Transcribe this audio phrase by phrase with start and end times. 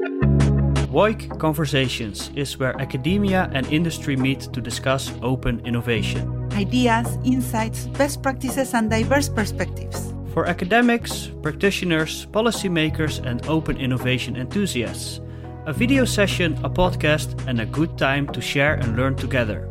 [0.00, 6.48] WOIC Conversations is where academia and industry meet to discuss open innovation.
[6.54, 10.14] Ideas, insights, best practices, and diverse perspectives.
[10.32, 15.20] For academics, practitioners, policymakers, and open innovation enthusiasts.
[15.66, 19.68] A video session, a podcast, and a good time to share and learn together.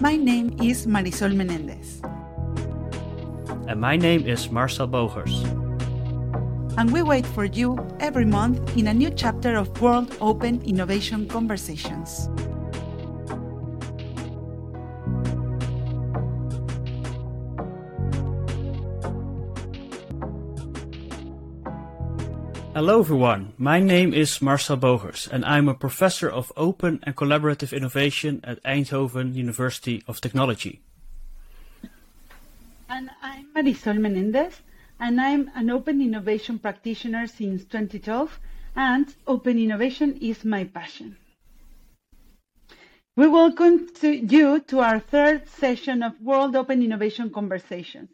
[0.00, 2.00] My name is Marisol Menendez.
[3.68, 5.44] And my name is Marcel Bogers
[6.78, 11.26] and we wait for you every month in a new chapter of World Open Innovation
[11.26, 12.30] Conversations.
[22.74, 27.76] Hello everyone, my name is Marcel Bogers and I'm a professor of open and collaborative
[27.76, 30.80] innovation at Eindhoven University of Technology.
[32.88, 34.62] And I'm Marisol Menendez
[35.00, 38.40] and I'm an open innovation practitioner since 2012,
[38.76, 41.16] and open innovation is my passion.
[43.16, 48.10] We welcome to you to our third session of World Open Innovation Conversations.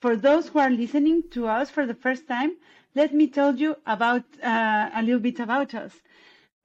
[0.00, 2.56] For those who are listening to us for the first time,
[2.94, 5.92] let me tell you about uh, a little bit about us.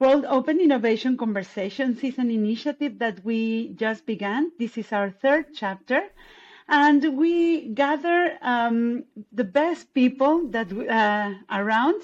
[0.00, 4.50] World Open Innovation Conversations is an initiative that we just began.
[4.58, 6.02] This is our third chapter,
[6.68, 12.02] and we gather um, the best people that uh, around.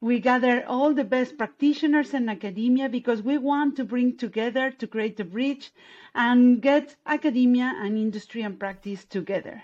[0.00, 4.86] We gather all the best practitioners and academia because we want to bring together to
[4.86, 5.72] create a bridge
[6.14, 9.62] and get academia and industry and practice together.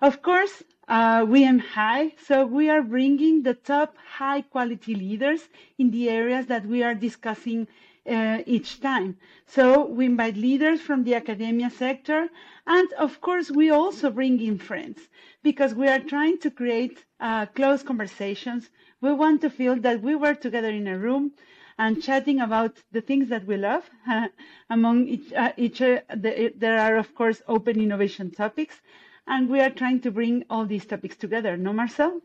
[0.00, 5.48] Of course, uh, we aim high, so we are bringing the top high quality leaders
[5.76, 7.68] in the areas that we are discussing
[8.08, 9.16] uh, each time.
[9.46, 12.28] So we invite leaders from the academia sector,
[12.66, 15.00] and of course we also bring in friends
[15.42, 18.70] because we are trying to create uh, close conversations.
[19.00, 21.32] We want to feel that we were together in a room
[21.78, 23.88] and chatting about the things that we love.
[24.70, 28.80] among each, uh, each uh, the, there are of course open innovation topics,
[29.26, 31.56] and we are trying to bring all these topics together.
[31.56, 32.20] No, Marcel?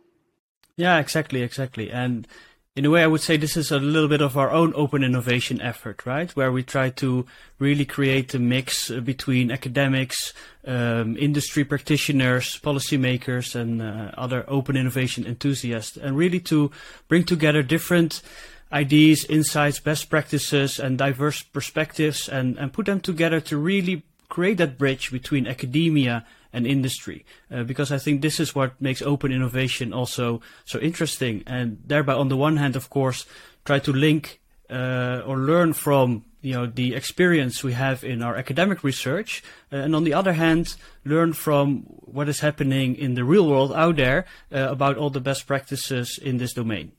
[0.75, 2.27] Yeah, exactly, exactly, and
[2.75, 5.03] in a way, I would say this is a little bit of our own open
[5.03, 6.35] innovation effort, right?
[6.35, 7.23] Where we try to
[7.59, 10.33] really create a mix uh, between academics,
[10.65, 16.71] um, industry practitioners, policymakers, and uh, other open innovation enthusiasts, and really to
[17.07, 18.23] bring together different
[18.71, 24.57] ideas, insights, best practices, and diverse perspectives, and, and put them together to really create
[24.57, 27.25] that bridge between academia and industry.
[27.51, 31.43] Uh, because I think this is what makes open innovation also so interesting.
[31.45, 33.25] And thereby, on the one hand, of course,
[33.65, 38.35] try to link uh, or learn from you know the experience we have in our
[38.35, 40.75] academic research, uh, and on the other hand,
[41.05, 45.21] learn from what is happening in the real world out there uh, about all the
[45.21, 46.91] best practices in this domain.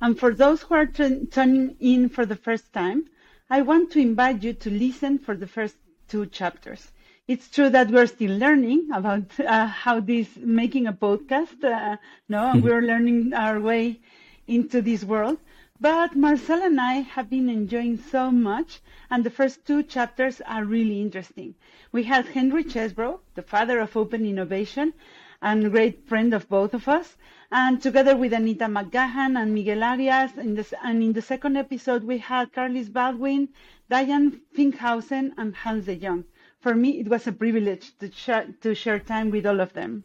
[0.00, 3.04] And for those who are tuning in for the first time,
[3.48, 5.76] I want to invite you to listen for the first
[6.08, 6.90] two chapters.
[7.28, 11.62] It's true that we're still learning about uh, how this making a podcast.
[11.62, 11.96] Uh,
[12.28, 12.62] no, mm-hmm.
[12.62, 14.00] we're learning our way
[14.48, 15.38] into this world.
[15.80, 20.64] But Marcel and I have been enjoying so much, and the first two chapters are
[20.64, 21.54] really interesting.
[21.92, 24.92] We had Henry Chesbrough, the father of open innovation,
[25.40, 27.16] and great friend of both of us,
[27.52, 32.02] and together with Anita McGahan and Miguel Arias, in the, and in the second episode
[32.02, 33.48] we had Carliss Baldwin,
[33.88, 36.24] Diane Finkhausen, and Hans de Jong
[36.62, 40.04] for me, it was a privilege to share, to share time with all of them.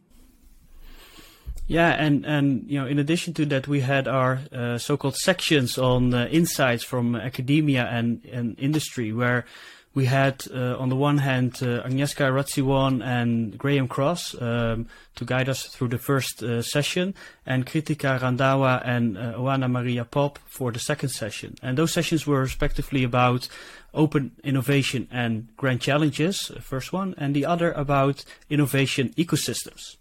[1.67, 5.77] Yeah, and, and you know, in addition to that, we had our uh, so-called sections
[5.77, 9.45] on uh, insights from academia and, and industry, where
[9.93, 15.25] we had, uh, on the one hand, uh, Agnieszka Radziwon and Graham Cross um, to
[15.25, 17.15] guide us through the first uh, session,
[17.45, 21.55] and Krithika Randhawa and uh, Oana Maria Pop for the second session.
[21.61, 23.49] And those sessions were respectively about
[23.93, 29.97] open innovation and grand challenges, first one, and the other about innovation ecosystems.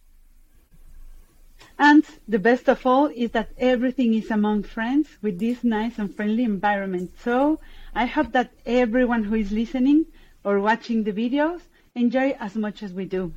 [1.79, 6.15] And the best of all is that everything is among friends with this nice and
[6.15, 7.13] friendly environment.
[7.23, 7.61] So
[7.95, 10.07] I hope that everyone who is listening
[10.43, 11.61] or watching the videos
[11.95, 13.33] enjoy as much as we do.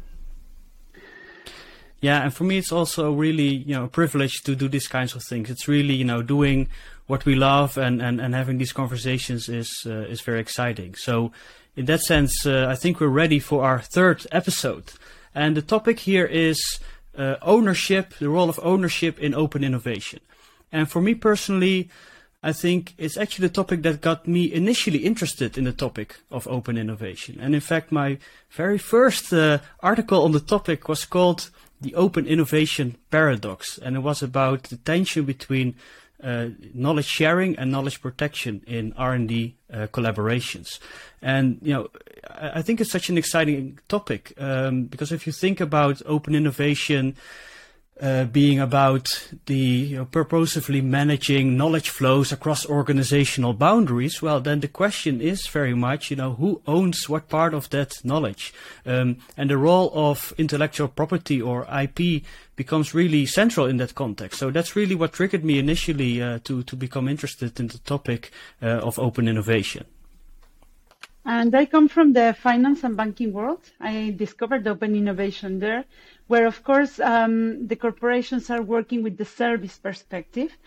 [2.01, 5.15] Yeah, and for me, it's also really, you know, a privilege to do these kinds
[5.15, 5.49] of things.
[5.49, 6.69] It's really, you know, doing
[7.09, 10.93] what we love and, and, and having these conversations is, uh, is very exciting.
[10.93, 11.31] So
[11.75, 14.93] in that sense, uh, I think we're ready for our third episode.
[15.33, 16.79] And the topic here is
[17.17, 20.19] uh, ownership, the role of ownership in open innovation.
[20.71, 21.89] And for me personally,
[22.43, 26.47] I think it's actually the topic that got me initially interested in the topic of
[26.47, 27.39] open innovation.
[27.41, 28.19] And in fact, my
[28.51, 31.49] very first uh, article on the topic was called
[31.81, 33.79] The Open Innovation Paradox.
[33.79, 35.73] And it was about the tension between
[36.23, 40.79] uh, knowledge sharing and knowledge protection in R&D uh, collaborations.
[41.21, 41.89] And, you know,
[42.29, 47.15] I, think it's such an exciting topic um, because if you think about open innovation,
[48.01, 54.61] uh, being about the you know, purposefully managing knowledge flows across organizational boundaries, well, then
[54.61, 58.53] the question is very much, you know, who owns what part of that knowledge?
[58.85, 62.23] Um, and the role of intellectual property or IP
[62.55, 64.39] becomes really central in that context.
[64.39, 68.31] So that's really what triggered me initially uh, to, to become interested in the topic
[68.61, 69.85] uh, of open innovation.
[71.25, 73.61] And I come from the finance and banking world.
[73.79, 75.85] I discovered open innovation there,
[76.29, 80.57] where of course um, the corporations are working with the service perspective.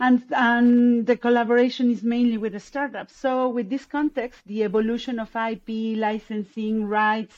[0.00, 3.14] And, and, the collaboration is mainly with the startups.
[3.14, 7.36] So with this context, the evolution of IP, licensing, rights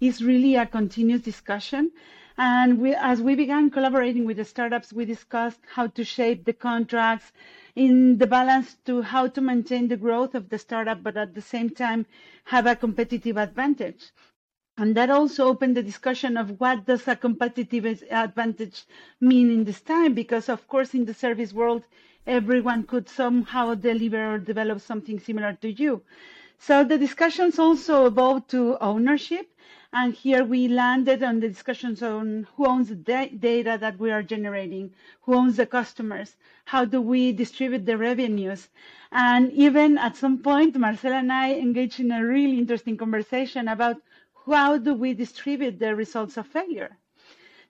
[0.00, 1.90] is really a continuous discussion.
[2.38, 6.52] And we, as we began collaborating with the startups, we discussed how to shape the
[6.52, 7.32] contracts,
[7.76, 11.42] in the balance to how to maintain the growth of the startup, but at the
[11.42, 12.06] same time
[12.44, 14.12] have a competitive advantage.
[14.78, 18.84] And that also opened the discussion of what does a competitive advantage
[19.20, 20.12] mean in this time?
[20.12, 21.82] Because of course, in the service world,
[22.26, 26.02] everyone could somehow deliver or develop something similar to you.
[26.58, 29.48] So the discussions also evolved to ownership
[29.92, 34.22] and here we landed on the discussions on who owns the data that we are
[34.22, 36.36] generating, who owns the customers,
[36.66, 38.68] how do we distribute the revenues.
[39.12, 44.02] And even at some point, Marcela and I engaged in a really interesting conversation about
[44.46, 46.96] how do we distribute the results of failure.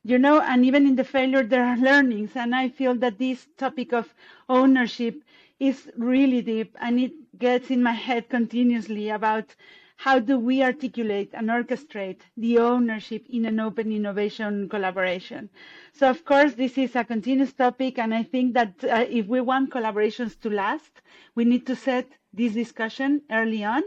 [0.03, 2.37] You know, and even in the failure, there are learnings.
[2.37, 4.15] And I feel that this topic of
[4.49, 5.23] ownership
[5.59, 9.55] is really deep and it gets in my head continuously about
[9.97, 15.49] how do we articulate and orchestrate the ownership in an open innovation collaboration?
[15.95, 19.41] So, of course, this is a continuous topic, and I think that uh, if we
[19.41, 21.01] want collaborations to last,
[21.35, 22.07] we need to set
[22.37, 23.83] this discussion early on,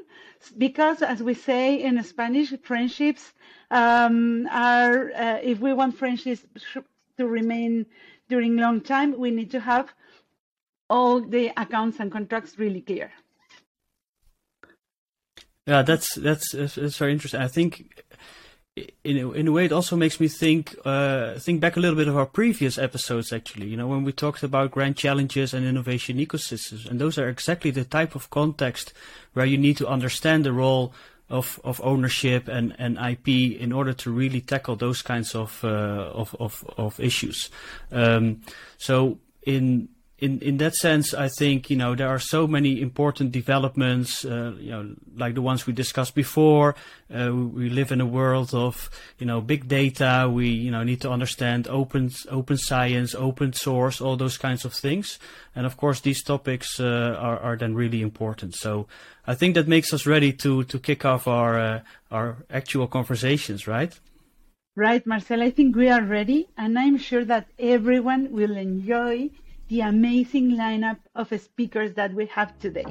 [0.57, 3.33] because, as we say in Spanish, friendships
[3.71, 5.11] um, are.
[5.11, 6.45] Uh, if we want friendships
[7.17, 7.85] to remain
[8.27, 9.93] during long time, we need to have
[10.89, 13.11] all the accounts and contracts really clear.
[15.67, 17.41] Yeah, that's that's that's very interesting.
[17.41, 18.03] I think
[19.03, 21.95] in a, in a way it also makes me think uh, think back a little
[21.95, 23.67] bit of our previous episodes actually.
[23.67, 27.71] You know when we talked about grand challenges and innovation ecosystems and those are exactly
[27.71, 28.93] the type of context
[29.33, 30.93] where you need to understand the role
[31.29, 33.27] of, of ownership and, and IP
[33.59, 37.49] in order to really tackle those kinds of uh, of, of, of issues.
[37.91, 38.41] Um,
[38.77, 39.89] so in
[40.21, 44.53] in in that sense, I think you know there are so many important developments, uh,
[44.59, 46.75] you know, like the ones we discussed before.
[47.13, 50.29] Uh, we live in a world of you know big data.
[50.31, 54.73] We you know need to understand open open science, open source, all those kinds of
[54.73, 55.19] things.
[55.55, 58.55] And of course, these topics uh, are are then really important.
[58.55, 58.87] So
[59.25, 61.79] I think that makes us ready to to kick off our uh,
[62.11, 63.97] our actual conversations, right?
[64.75, 65.41] Right, Marcel.
[65.41, 69.29] I think we are ready, and I'm sure that everyone will enjoy
[69.69, 72.85] the amazing lineup of speakers that we have today.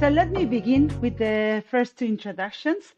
[0.00, 2.94] So let me begin with the first two introductions.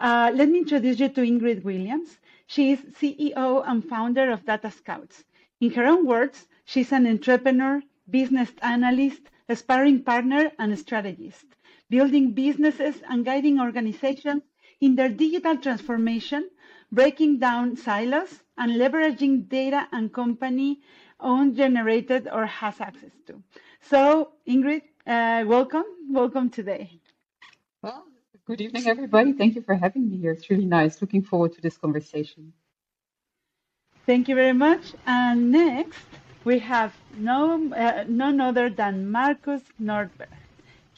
[0.00, 2.18] Uh, let me introduce you to Ingrid Willems.
[2.48, 5.22] She is CEO and founder of DataScouts.
[5.60, 11.46] In her own words, she's an entrepreneur, business analyst, aspiring partner, and strategist,
[11.88, 14.42] building businesses and guiding organizations
[14.80, 16.50] in their digital transformation
[16.92, 20.80] breaking down silos, and leveraging data and company
[21.18, 23.42] own generated or has access to.
[23.80, 25.84] So, Ingrid, uh, welcome.
[26.10, 27.00] Welcome today.
[27.82, 28.04] Well,
[28.46, 29.32] good evening, everybody.
[29.32, 30.32] Thank you for having me here.
[30.32, 31.00] It's really nice.
[31.00, 32.52] Looking forward to this conversation.
[34.04, 34.94] Thank you very much.
[35.06, 36.06] And next,
[36.44, 40.41] we have no, uh, none other than Markus Nordberg.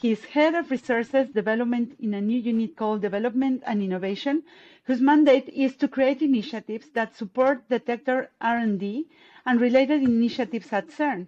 [0.05, 4.43] He's head of resources development in a new unit called Development and Innovation,
[4.83, 9.07] whose mandate is to create initiatives that support detector R&D
[9.47, 11.25] and related initiatives at CERN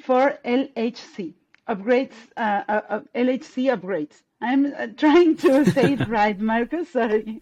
[0.00, 1.34] for LHC
[1.68, 2.16] upgrades.
[2.36, 4.22] Uh, uh, uh LHC upgrades.
[4.40, 6.90] I'm uh, trying to say it right, Markus.
[6.90, 7.40] Sorry.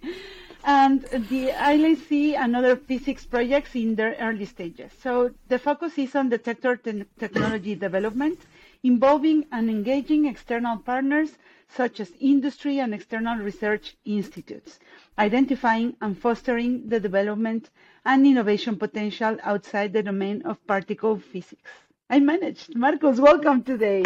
[0.64, 4.92] And the LHC and other physics projects in their early stages.
[5.02, 8.38] So the focus is on detector te technology development,
[8.82, 11.30] involving and engaging external partners
[11.68, 14.78] such as industry and external research institutes,
[15.18, 17.70] identifying and fostering the development
[18.04, 21.70] and innovation potential outside the domain of particle physics.
[22.10, 22.76] I managed.
[22.76, 24.04] Marcos, welcome today.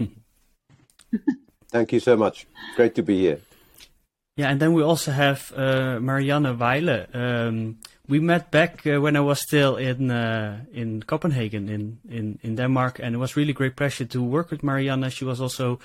[1.70, 2.46] Thank you so much.
[2.74, 3.40] Great to be here.
[4.36, 9.16] Yeah, and then we also have uh, Marianne Weile, um, we met back uh, when
[9.16, 13.52] I was still in uh, in Copenhagen in, in in Denmark, and it was really
[13.52, 15.10] great pleasure to work with Marianne.
[15.10, 15.78] She was also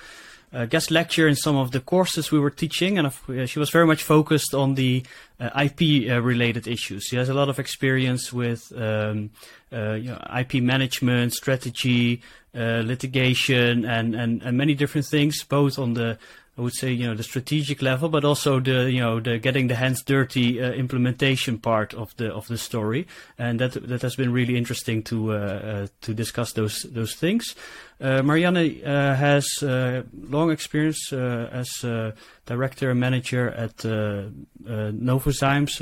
[0.52, 3.70] a guest lecturer in some of the courses we were teaching, and uh, she was
[3.70, 5.02] very much focused on the
[5.38, 7.04] uh, IP uh, related issues.
[7.04, 9.30] She has a lot of experience with um,
[9.70, 12.22] you know, IP management, strategy,
[12.54, 16.18] litigation, and, and and many different things, both on the
[16.56, 19.66] I would say, you know, the strategic level, but also the, you know, the getting
[19.66, 23.08] the hands dirty uh, implementation part of the of the story,
[23.38, 27.56] and that that has been really interesting to uh, uh, to discuss those those things.
[28.04, 31.82] Uh, Marianne uh, has uh, long experience as
[32.44, 34.24] director and manager at uh,
[34.62, 35.80] Novozymes,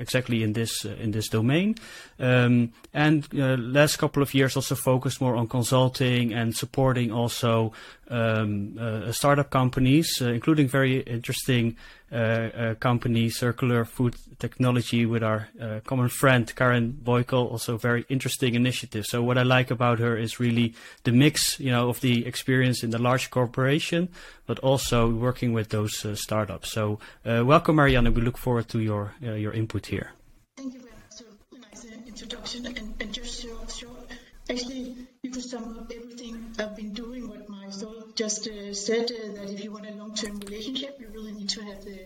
[0.00, 1.74] exactly in this in this domain,
[2.18, 7.72] um, and last couple of years also focused more on consulting and supporting also
[8.08, 15.48] um, startup companies, including very interesting uh, uh, Uh, company, Circular Food Technology, with our
[15.60, 17.48] uh, common friend Karen Boykel.
[17.48, 19.06] Also, very interesting initiative.
[19.06, 20.74] So, what I like about her is really
[21.04, 24.08] the mix, you know, of the experience in the large corporation,
[24.46, 26.72] but also working with those uh, startups.
[26.72, 28.12] So, uh, welcome, Marianne.
[28.12, 30.10] We look forward to your your input here.
[30.56, 31.10] Thank you very much.
[31.10, 34.10] So, nice introduction, and, and just short.
[34.50, 37.28] Actually, you could sum up everything I've been doing.
[37.28, 41.32] What my just uh, said uh, that if you want a long-term relationship, you really
[41.32, 41.98] need to have the,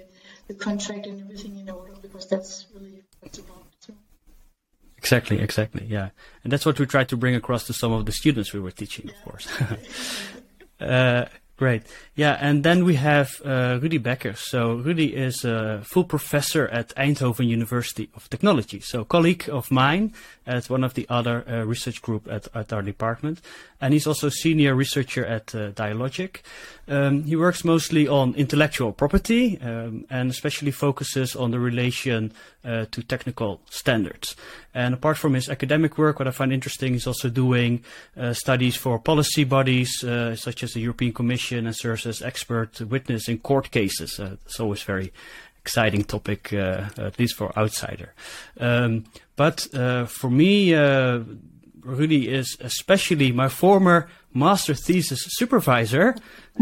[0.48, 3.66] the contract and everything in order because that's really what it's about.
[3.80, 3.94] So.
[4.98, 6.10] Exactly, exactly, yeah,
[6.42, 8.70] and that's what we tried to bring across to some of the students we were
[8.70, 9.48] teaching, of course.
[10.80, 11.82] uh, Great.
[12.16, 14.38] Yeah, and then we have uh, Rudi Bekkers.
[14.38, 18.78] So Rudi is a full professor at Eindhoven University of Technology.
[18.78, 20.12] So colleague of mine
[20.46, 23.40] at one of the other uh, research group at, at our department.
[23.80, 26.42] And he's also senior researcher at uh, Dialogic.
[26.86, 32.32] Um, he works mostly on intellectual property um, and especially focuses on the relation
[32.64, 34.36] uh, to technical standards.
[34.74, 37.82] And apart from his academic work, what I find interesting is also doing
[38.16, 42.80] uh, studies for policy bodies uh, such as the European Commission and serves as expert
[42.80, 44.18] witness in court cases.
[44.18, 45.12] Uh, it's always very
[45.58, 48.12] exciting topic, uh, at least for outsider.
[48.60, 49.04] Um,
[49.36, 50.74] but uh, for me,
[51.84, 56.16] Rudi is especially my former master thesis supervisor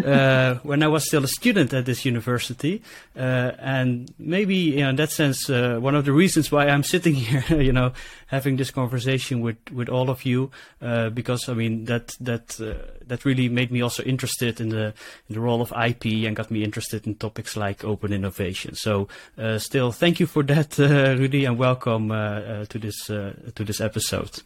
[0.05, 2.83] uh, when I was still a student at this university,
[3.17, 6.83] uh, and maybe you know, in that sense, uh, one of the reasons why I'm
[6.83, 7.93] sitting here, you know,
[8.27, 10.51] having this conversation with, with all of you,
[10.81, 14.95] uh, because I mean that that uh, that really made me also interested in the
[15.29, 18.75] in the role of IP and got me interested in topics like open innovation.
[18.75, 20.79] So, uh, still, thank you for that,
[21.19, 24.43] Rudi, and welcome to this to this episode.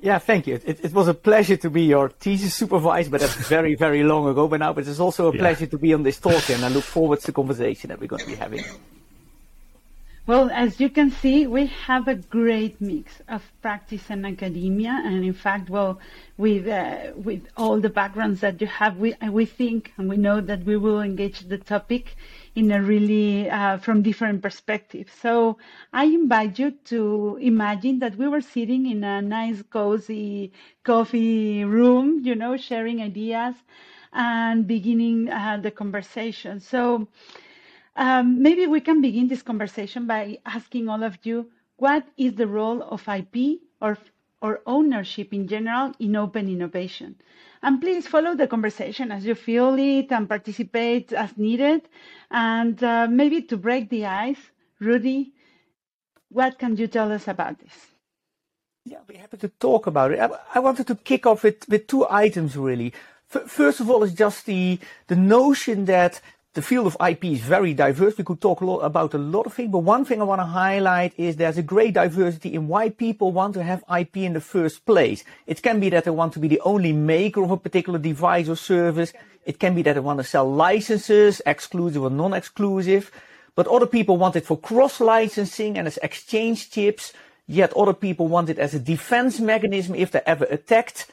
[0.00, 0.60] Yeah, thank you.
[0.64, 4.28] It, it, was a pleasure to be your thesis supervisor, but that's very, very long
[4.28, 4.72] ago by now.
[4.72, 5.40] But it's also a yeah.
[5.40, 8.06] pleasure to be on this talk, and I look forward to the conversation that we're
[8.06, 8.64] going to be having.
[10.28, 15.24] Well, as you can see, we have a great mix of practice and academia, and
[15.24, 15.98] in fact, well,
[16.36, 20.40] with uh, with all the backgrounds that you have, we we think and we know
[20.40, 22.14] that we will engage the topic
[22.58, 25.12] in a really uh, from different perspectives.
[25.12, 25.58] So
[25.92, 30.52] I invite you to imagine that we were sitting in a nice, cozy
[30.84, 33.54] coffee room, you know, sharing ideas
[34.12, 36.60] and beginning uh, the conversation.
[36.60, 37.08] So
[37.96, 42.46] um, maybe we can begin this conversation by asking all of you what is the
[42.46, 43.98] role of IP or
[44.42, 47.16] or ownership in general in open innovation.
[47.62, 51.88] And please follow the conversation as you feel it and participate as needed.
[52.30, 54.38] And uh, maybe to break the ice,
[54.80, 55.32] Rudi,
[56.28, 57.74] what can you tell us about this?
[58.84, 60.20] Yeah, be happy to talk about it.
[60.20, 62.92] I, I wanted to kick off with, with two items really.
[63.34, 66.22] F- first of all, is just the the notion that
[66.58, 68.18] the field of IP is very diverse.
[68.18, 70.40] We could talk a lot about a lot of things, but one thing I want
[70.40, 74.32] to highlight is there's a great diversity in why people want to have IP in
[74.32, 75.22] the first place.
[75.46, 78.48] It can be that they want to be the only maker of a particular device
[78.48, 79.12] or service.
[79.46, 83.12] It can be that they want to sell licenses, exclusive or non-exclusive.
[83.54, 87.12] But other people want it for cross-licensing and as exchange chips.
[87.46, 91.06] Yet other people want it as a defense mechanism if they're ever attacked.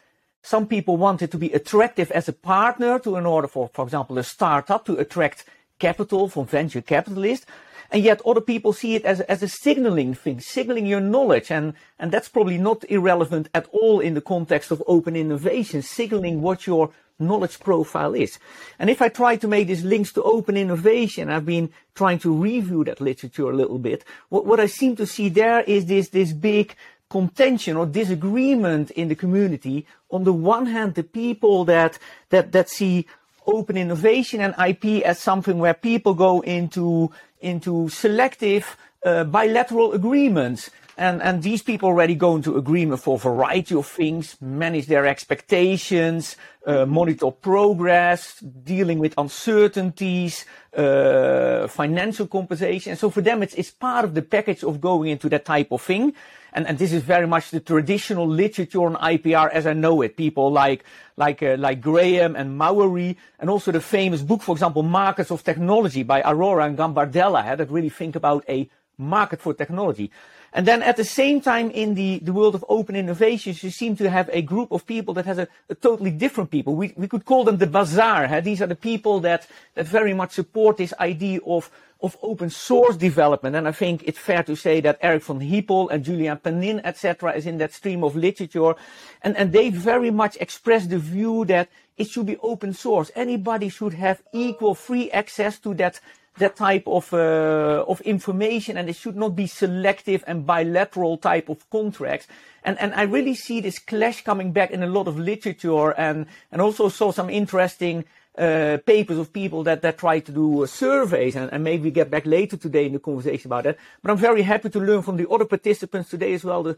[0.46, 3.84] Some people want it to be attractive as a partner to in order for, for
[3.84, 5.44] example, a startup to attract
[5.80, 7.48] capital from venture capitalists.
[7.90, 11.50] And yet other people see it as, as a signaling thing, signaling your knowledge.
[11.50, 16.44] And, and that's probably not irrelevant at all in the context of open innovation, signaling
[16.44, 18.38] what your knowledge profile is.
[18.78, 22.32] And if I try to make these links to open innovation, I've been trying to
[22.32, 24.04] review that literature a little bit.
[24.30, 26.76] What, what I seem to see there is this, this big
[27.10, 29.86] contention or disagreement in the community.
[30.10, 33.06] On the one hand, the people that, that, that see
[33.48, 40.72] open innovation and IP as something where people go into, into selective uh, bilateral agreements.
[40.98, 45.06] And, and these people already go into agreement for a variety of things, manage their
[45.06, 50.46] expectations, uh, monitor progress, dealing with uncertainties,
[50.76, 52.92] uh, financial compensation.
[52.92, 55.72] And so for them, it's, it's part of the package of going into that type
[55.72, 56.14] of thing.
[56.56, 60.16] And, and this is very much the traditional literature on IPR as I know it.
[60.16, 60.86] People like,
[61.18, 65.44] like, uh, like Graham and Maury, and also the famous book, for example, Markets of
[65.44, 70.10] Technology by Arora and Gambardella, that really think about a market for technology.
[70.54, 73.98] And then at the same time, in the, the world of open innovations, you seem
[73.98, 76.74] to have a group of people that has a, a totally different people.
[76.76, 78.28] We, we could call them the bazaar.
[78.28, 78.40] Huh?
[78.40, 81.70] These are the people that, that very much support this idea of,
[82.06, 83.56] of open source development.
[83.56, 87.34] And I think it's fair to say that Eric von Hippel and Julian Panin, etc.,
[87.34, 88.76] is in that stream of literature.
[89.24, 93.10] And, and they very much express the view that it should be open source.
[93.16, 96.00] Anybody should have equal free access to that
[96.38, 101.48] that type of uh, of information, and it should not be selective and bilateral type
[101.48, 102.28] of contracts.
[102.64, 106.26] And and I really see this clash coming back in a lot of literature, and
[106.52, 108.04] and also saw some interesting.
[108.38, 111.92] Uh, papers of people that, that try to do uh, surveys, and, and maybe we
[111.92, 113.78] get back later today in the conversation about that.
[114.02, 116.78] But I'm very happy to learn from the other participants today as well the,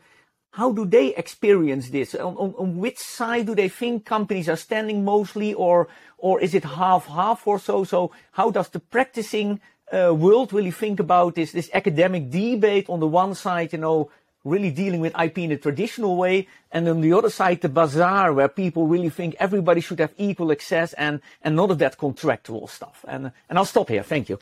[0.51, 2.15] how do they experience this?
[2.15, 5.87] On, on, on, which side do they think companies are standing mostly, or
[6.17, 7.83] or is it half half or so?
[7.83, 9.59] So how does the practicing
[9.91, 14.09] uh, world really think about this this academic debate on the one side, you know,
[14.47, 18.33] really dealing with IP in a traditional way, and on the other side, the bazaar
[18.33, 22.67] where people really think everybody should have equal access and and none of that contractual
[22.67, 23.05] stuff.
[23.07, 24.03] And and I'll stop here.
[24.03, 24.39] Thank you.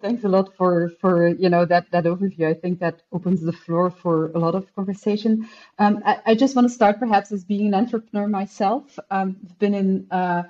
[0.00, 2.46] Thanks a lot for for you know that that overview.
[2.46, 5.50] I think that opens the floor for a lot of conversation.
[5.78, 8.98] Um, I, I, just want to start perhaps as being an entrepreneur myself.
[9.10, 10.44] Um, I've been in uh,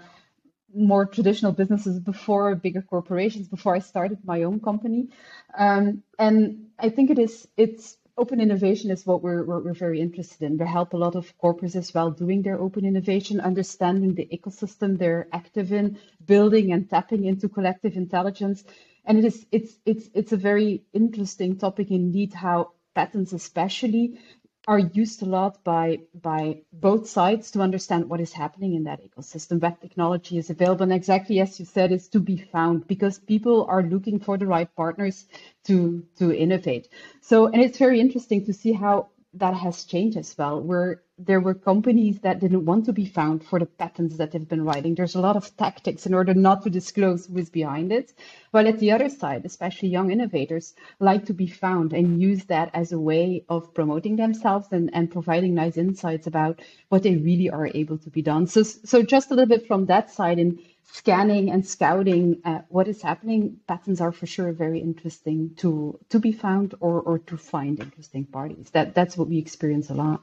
[0.74, 5.08] more traditional businesses before, bigger corporations before I started my own company,
[5.56, 10.42] um, and I think it is it's open innovation is what we're, we're very interested
[10.42, 10.56] in.
[10.56, 14.98] We help a lot of corporates as well doing their open innovation, understanding the ecosystem
[14.98, 18.64] they're active in, building and tapping into collective intelligence
[19.06, 24.18] and it is it's it's it's a very interesting topic indeed how patents especially
[24.66, 29.00] are used a lot by by both sides to understand what is happening in that
[29.00, 29.60] ecosystem.
[29.60, 33.64] What technology is available and exactly as you said is to be found because people
[33.68, 35.26] are looking for the right partners
[35.64, 36.88] to to innovate.
[37.20, 40.60] So and it's very interesting to see how that has changed as well.
[40.60, 44.48] Where there were companies that didn't want to be found for the patents that they've
[44.48, 44.94] been writing.
[44.94, 48.12] There's a lot of tactics in order not to disclose who is behind it.
[48.50, 52.70] While at the other side, especially young innovators like to be found and use that
[52.74, 57.48] as a way of promoting themselves and, and providing nice insights about what they really
[57.48, 58.46] are able to be done.
[58.46, 60.58] So, so just a little bit from that side in
[60.92, 66.18] scanning and scouting uh, what is happening, patents are for sure very interesting to to
[66.20, 68.68] be found or, or to find interesting parties.
[68.70, 70.20] That that's what we experience a lot.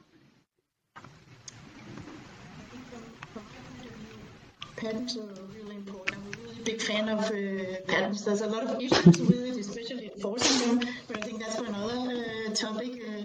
[4.84, 6.18] Patents are really important.
[6.18, 8.24] I'm a really big fan of uh, patents.
[8.24, 11.64] There's a lot of issues with it, especially enforcing them, but I think that's for
[11.64, 12.92] another uh, topic.
[13.08, 13.22] Uh,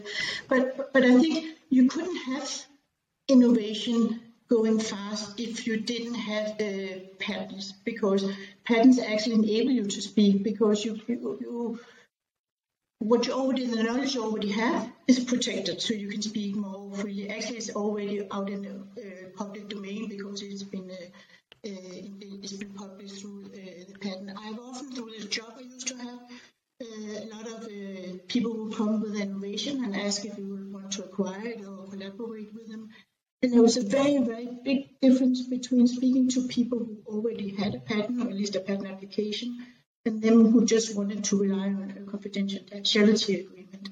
[0.48, 2.66] but, but I think you couldn't have
[3.28, 8.26] innovation going fast if you didn't have uh, patents, because
[8.64, 11.80] patents actually enable you to speak, because you, you, you
[13.00, 16.94] what you already, the knowledge you already have is protected, so you can speak more
[16.94, 17.30] freely.
[17.30, 21.06] Actually, it's already out in the uh, public domain because it's been uh,
[21.64, 24.32] it's been published through the patent.
[24.38, 26.20] I've often, through the job I used to have,
[26.82, 30.72] uh, a lot of uh, people who come with innovation and ask if you would
[30.72, 32.90] want to acquire it or collaborate with them.
[33.42, 37.76] And there was a very, very big difference between speaking to people who already had
[37.76, 39.66] a patent, or at least a patent application,
[40.06, 43.90] and them who just wanted to rely on a confidentiality agreement.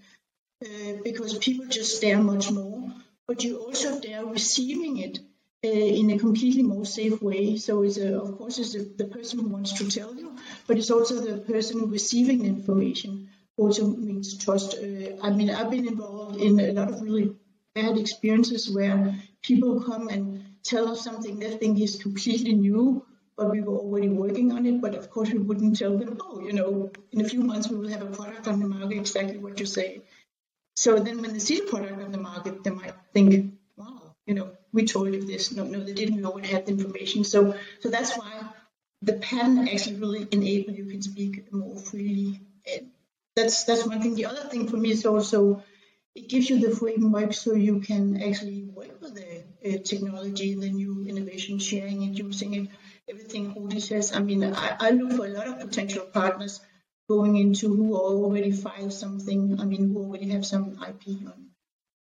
[0.64, 2.92] Uh, because people just dare much more,
[3.28, 5.20] but you also dare receiving it
[5.66, 7.58] uh, in a completely more safe way.
[7.58, 10.36] So it's a, of course it's a, the person who wants to tell you,
[10.68, 14.76] but it's also the person receiving the information also means trust.
[14.76, 17.36] Uh, I mean, I've been involved in a lot of really
[17.74, 23.04] bad experiences where people come and tell us something they think is completely new,
[23.36, 24.82] but we were already working on it.
[24.82, 27.78] But of course, we wouldn't tell them, oh, you know, in a few months we
[27.78, 30.02] will have a product on the market, exactly what you say.
[30.76, 34.36] So then when they see the product on the market, they might think, wow, you
[34.36, 35.52] know, we told you this.
[35.52, 36.18] No, no, they didn't.
[36.18, 37.24] We already had the information.
[37.24, 38.34] So, so that's why
[39.02, 42.40] the patent actually really enable you can speak more freely.
[42.72, 42.92] And
[43.36, 44.16] that's that's one thing.
[44.16, 45.64] The other thing for me is also
[46.16, 49.32] it gives you the framework so you can actually work with the
[49.66, 52.70] uh, technology, the new innovation, sharing it, using it.
[53.10, 54.14] Everything Rudi says.
[54.14, 56.60] I mean, I, I look for a lot of potential partners
[57.10, 59.60] going into who already filed something.
[59.60, 61.47] I mean, who already have some IP on.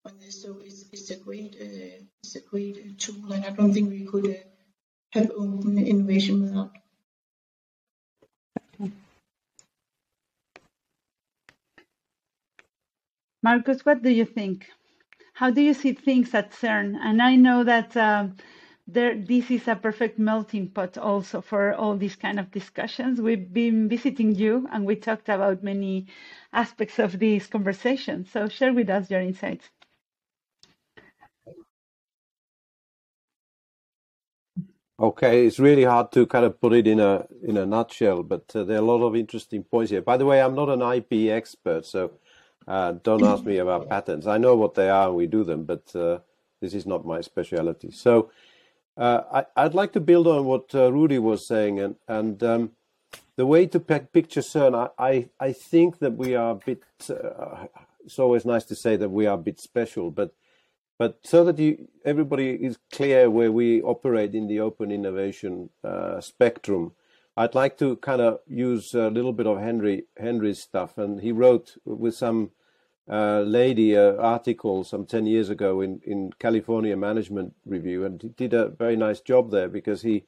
[0.06, 4.06] So it's it's a great uh, it's a great tool, and I don't think we
[4.06, 4.34] could uh,
[5.12, 6.72] have open innovation without.
[13.44, 14.70] Markus, what do you think?
[15.34, 16.98] How do you see things at CERN?
[17.02, 18.38] And I know that um,
[18.88, 23.22] there, this is a perfect melting pot also for all these kind of discussions.
[23.22, 26.08] We've been visiting you and we talked about many
[26.54, 28.32] aspects of these conversations.
[28.32, 29.70] So share with us your insights.
[35.00, 38.44] Okay, it's really hard to kind of put it in a in a nutshell, but
[38.56, 40.02] uh, there are a lot of interesting points here.
[40.02, 42.14] By the way, I'm not an IP expert, so
[42.68, 44.26] uh, don't ask me about patents.
[44.26, 46.18] I know what they are, and we do them, but uh,
[46.62, 47.92] this is not my specialty.
[47.92, 48.32] So
[48.98, 52.72] uh, I, would like to build on what uh, Rudi was saying, and and um,
[53.36, 56.82] the way to picture CERN, I, I, I think that we are a bit.
[57.08, 57.68] Uh,
[58.04, 60.34] it's always nice to say that we are a bit special, but
[60.98, 66.20] but so that you, everybody is clear where we operate in the open innovation uh,
[66.22, 66.94] spectrum,
[67.36, 71.32] I'd like to kind of use a little bit of Henry Henry's stuff, and he
[71.32, 72.52] wrote with some
[73.10, 78.30] uh, lady an article some ten years ago in in California Management Review, and he
[78.30, 80.24] did a very nice job there because he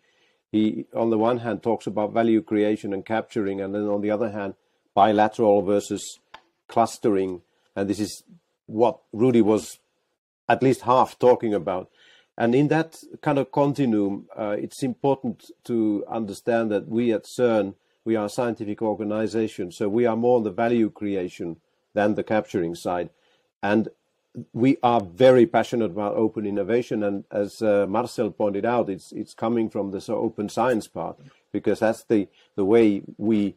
[0.51, 4.11] he on the one hand talks about value creation and capturing, and then on the
[4.11, 4.53] other hand
[4.93, 6.19] bilateral versus
[6.67, 7.41] clustering,
[7.75, 8.23] and this is
[8.67, 9.79] what Rudi was
[10.49, 11.89] at least half talking about.
[12.37, 17.75] And in that kind of continuum, uh, it's important to understand that we at CERN,
[18.03, 21.57] we are a scientific organization, so we are more on the value creation
[21.93, 23.09] than the capturing side.
[23.61, 23.89] And
[24.53, 29.33] we are very passionate about open innovation, and as uh, Marcel pointed out, it's it's
[29.33, 31.17] coming from this open science part
[31.51, 33.55] because that's the the way we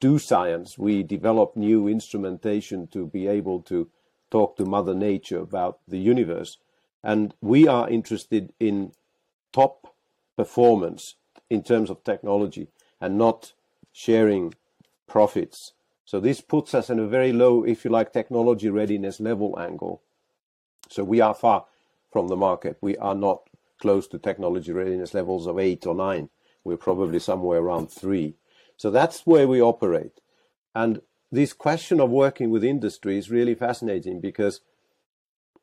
[0.00, 0.78] do science.
[0.78, 3.88] We develop new instrumentation to be able to
[4.32, 6.56] talk to Mother Nature about the universe.
[7.04, 8.92] And we are interested in
[9.52, 9.94] top
[10.36, 11.16] performance
[11.50, 12.68] in terms of technology
[13.00, 13.52] and not
[13.92, 14.54] sharing
[15.06, 15.74] profits.
[16.06, 20.02] So this puts us in a very low, if you like, technology readiness level angle.
[20.88, 21.66] So we are far
[22.10, 22.78] from the market.
[22.80, 23.42] We are not
[23.80, 26.30] close to technology readiness levels of eight or nine.
[26.64, 28.36] We're probably somewhere around three.
[28.78, 30.20] So that's where we operate.
[30.74, 34.60] And this question of working with industry is really fascinating because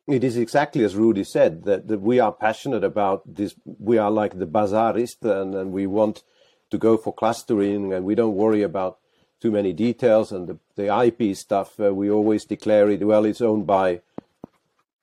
[0.08, 3.54] it is exactly as Rudi said that, that we are passionate about this.
[3.64, 6.24] We are like the bazaarist and, and we want
[6.70, 8.98] to go for clustering and we don't worry about
[9.40, 11.78] too many details and the, the IP stuff.
[11.78, 14.00] Uh, we always declare it, well, it's owned by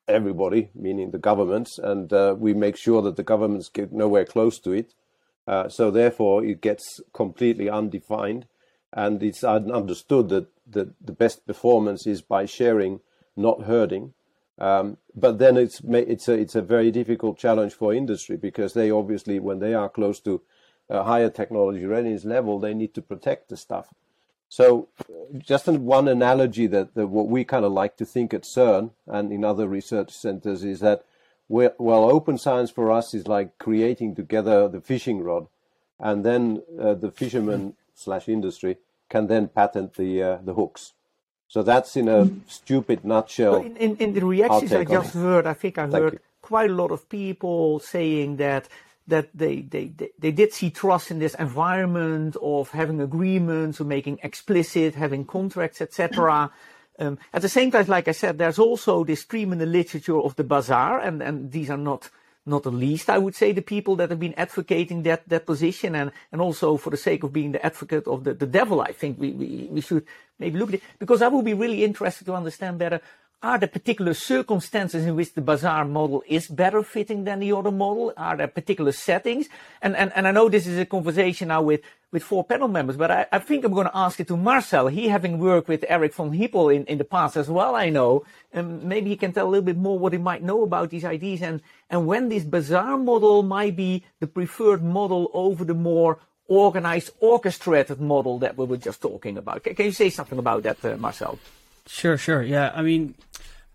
[0.07, 4.59] everybody, meaning the governments, and uh, we make sure that the governments get nowhere close
[4.59, 4.93] to it.
[5.47, 8.45] Uh, so therefore, it gets completely undefined
[8.93, 12.99] and it's understood that the, the best performance is by sharing,
[13.35, 14.13] not herding.
[14.59, 18.89] Um, but then it's it's a it's a very difficult challenge for industry because they
[18.89, 20.41] obviously when they are close to
[20.89, 23.93] a higher technology readiness level they need to protect the stuff.
[24.49, 24.87] So
[25.37, 29.31] just one analogy that, that what we kind of like to think at CERN and
[29.31, 31.03] in other research centers is that
[31.49, 35.47] well open science for us is like creating together the fishing rod
[35.99, 38.77] and then uh, the fisherman slash industry
[39.09, 40.93] can then patent the uh, the hooks.
[41.47, 42.41] So that's in a mm.
[42.47, 43.55] stupid nutshell.
[43.57, 46.19] In, in, in, the reactions I just heard, I think I Thank heard you.
[46.41, 48.67] quite a lot of people saying that
[49.07, 53.87] that they, they, they, they did see trust in this environment of having agreements, of
[53.87, 56.51] making explicit, having contracts, etc.
[56.99, 60.19] Um, at the same time, like I said, there's also this stream in the literature
[60.19, 62.09] of the bazaar, and, and these are not
[62.47, 65.95] not the least, I would say, the people that have been advocating that, that position
[65.95, 68.91] and, and also for the sake of being the advocate of the, the devil, I
[68.91, 70.05] think we, we, we should
[70.39, 70.83] maybe look at it.
[70.97, 73.01] Because I would be really interested to understand better
[73.43, 77.69] are there particular circumstances in which the bazaar model is better fitting than the other
[77.69, 78.11] model?
[78.17, 79.47] Are there particular settings?
[79.81, 82.97] And, and, and I know this is a conversation now with, with four panel members,
[82.97, 84.87] but I, I think I'm going to ask it to Marcel.
[84.87, 88.25] He having worked with Eric von Hippel in, in the past as well, I know.
[88.51, 91.05] And maybe he can tell a little bit more what he might know about these
[91.05, 96.17] ideas and, and when this bazaar model might be the preferred model over the more
[96.47, 99.63] organized, orchestrated model that we were just talking about.
[99.63, 101.37] Can, can you say something about that, uh, Marcel?
[101.87, 102.43] Sure, sure.
[102.43, 103.15] Yeah, I mean,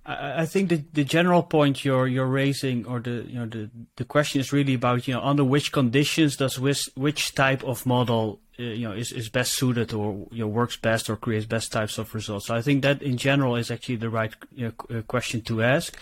[0.04, 4.04] I, think the the general point you're you're raising, or the you know the the
[4.04, 8.40] question is really about you know under which conditions does which which type of model
[8.58, 11.70] uh, you know is, is best suited or you know works best or creates best
[11.70, 12.48] types of results.
[12.48, 15.62] So I think that in general is actually the right you know, uh, question to
[15.62, 15.96] ask.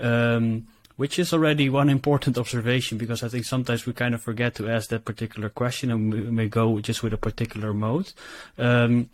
[0.00, 4.54] Um, which is already one important observation because I think sometimes we kind of forget
[4.56, 8.12] to ask that particular question and we may go just with a particular mode.
[8.58, 9.10] Um,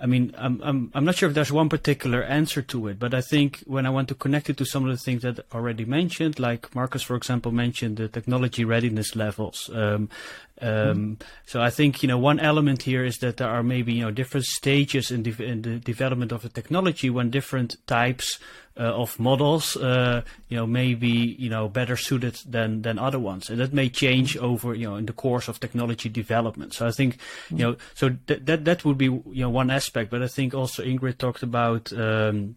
[0.00, 3.14] I mean, I'm, I'm, I'm not sure if there's one particular answer to it, but
[3.14, 5.84] I think when I want to connect it to some of the things that already
[5.84, 9.68] mentioned, like Markus, for example, mentioned the technology readiness levels.
[9.72, 10.08] Um,
[10.60, 14.02] um, so I think, you know, one element here is that there are maybe, you
[14.02, 18.38] know, different stages in, de- in the development of a technology when different types
[18.82, 23.50] of models, uh, you know, may be, you know, better suited than, than other ones.
[23.50, 26.74] And that may change over, you know, in the course of technology development.
[26.74, 27.18] So I think,
[27.50, 30.54] you know, so that, that, that would be, you know, one aspect, but I think
[30.54, 32.56] also Ingrid talked about, um,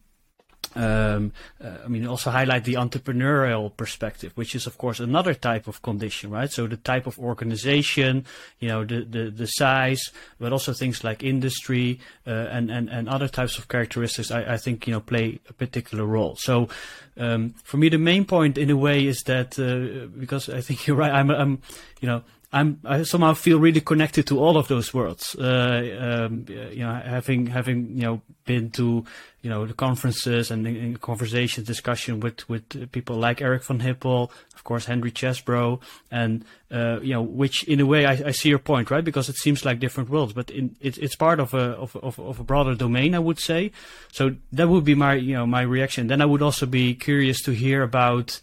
[0.76, 5.68] um, uh, I mean, also highlight the entrepreneurial perspective, which is of course another type
[5.68, 6.52] of condition, right?
[6.52, 8.26] So the type of organization,
[8.60, 10.02] you know, the the, the size,
[10.40, 14.32] but also things like industry uh, and and and other types of characteristics.
[14.32, 16.36] I, I think you know play a particular role.
[16.38, 16.70] So
[17.18, 20.88] um, for me, the main point in a way is that uh, because I think
[20.88, 21.14] you're right.
[21.14, 21.62] I'm I'm
[22.00, 22.24] you know
[22.54, 25.36] I'm I somehow feel really connected to all of those worlds.
[25.36, 29.06] Uh, um, you know, having having you know been to
[29.42, 34.32] you know the conferences and in, conversations, discussion with with people like Eric von Hippel,
[34.54, 35.80] of course Henry Chesbrough,
[36.12, 39.04] and uh, you know which in a way I, I, see your point, right?
[39.04, 42.20] Because it seems like different worlds, but in, it, it's part of a of, of,
[42.20, 43.72] of a broader domain, I would say.
[44.12, 46.08] So that would be my you know my reaction.
[46.08, 48.42] Then I would also be curious to hear about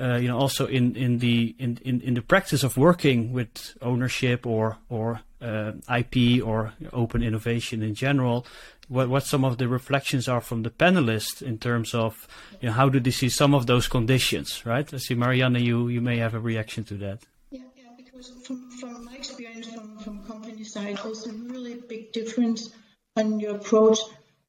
[0.00, 3.76] uh, you know, also in, in the in, in, in the practice of working with
[3.82, 8.46] ownership or or uh, IP or open innovation in general,
[8.88, 12.28] what what some of the reflections are from the panelists in terms of
[12.60, 14.92] you know, how do they see some of those conditions, right?
[14.92, 17.20] I see Mariana, you you may have a reaction to that.
[17.50, 22.12] Yeah, yeah, because from, from my experience from, from company side, there's a really big
[22.12, 22.70] difference
[23.16, 23.98] on your approach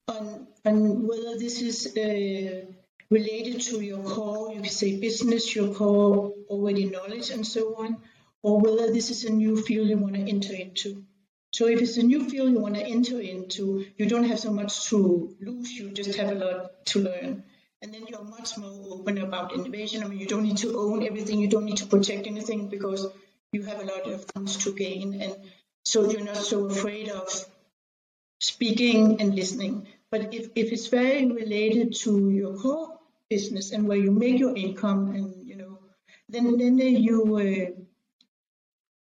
[0.07, 2.67] on on whether this is a
[3.09, 7.97] related to your core, you can say business, your core already knowledge and so on,
[8.43, 11.03] or whether this is a new field you want to enter into.
[11.51, 14.51] So if it's a new field you want to enter into, you don't have so
[14.51, 17.43] much to lose, you just have a lot to learn.
[17.81, 20.03] And then you're much more open about innovation.
[20.03, 23.07] I mean, you don't need to own everything, you don't need to protect anything because
[23.51, 25.19] you have a lot of things to gain.
[25.21, 25.35] And
[25.83, 27.27] so you're not so afraid of
[28.39, 29.87] speaking and listening.
[30.11, 32.98] But if, if it's very related to your core
[33.29, 35.79] business and where you make your income and you know
[36.29, 37.81] then then you uh,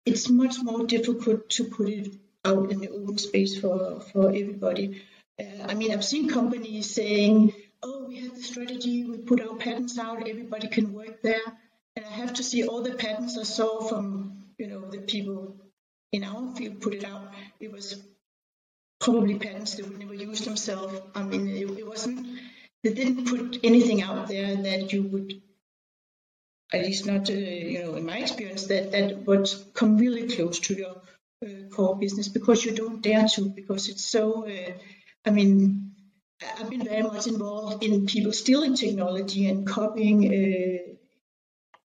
[0.06, 5.02] it's much more difficult to put it out in the open space for for everybody.
[5.40, 9.56] Uh, i mean i've seen companies saying oh we have the strategy we put our
[9.56, 11.46] patents out everybody can work there.
[11.96, 14.06] And i have to see all the patents i saw from
[14.58, 15.58] you know the people
[16.16, 17.34] in our field put it out.
[17.60, 18.02] It was
[19.00, 21.02] probably patents they would never use themselves.
[21.14, 22.28] I mean it, it wasn't
[22.86, 25.42] they didn't put anything out there that you would,
[26.72, 30.60] at least not, uh, you know, in my experience, that, that would come really close
[30.60, 31.02] to your
[31.44, 34.72] uh, core business because you don't dare to, because it's so, uh,
[35.26, 35.94] I mean,
[36.60, 40.94] I've been very much involved in people stealing technology and copying, uh,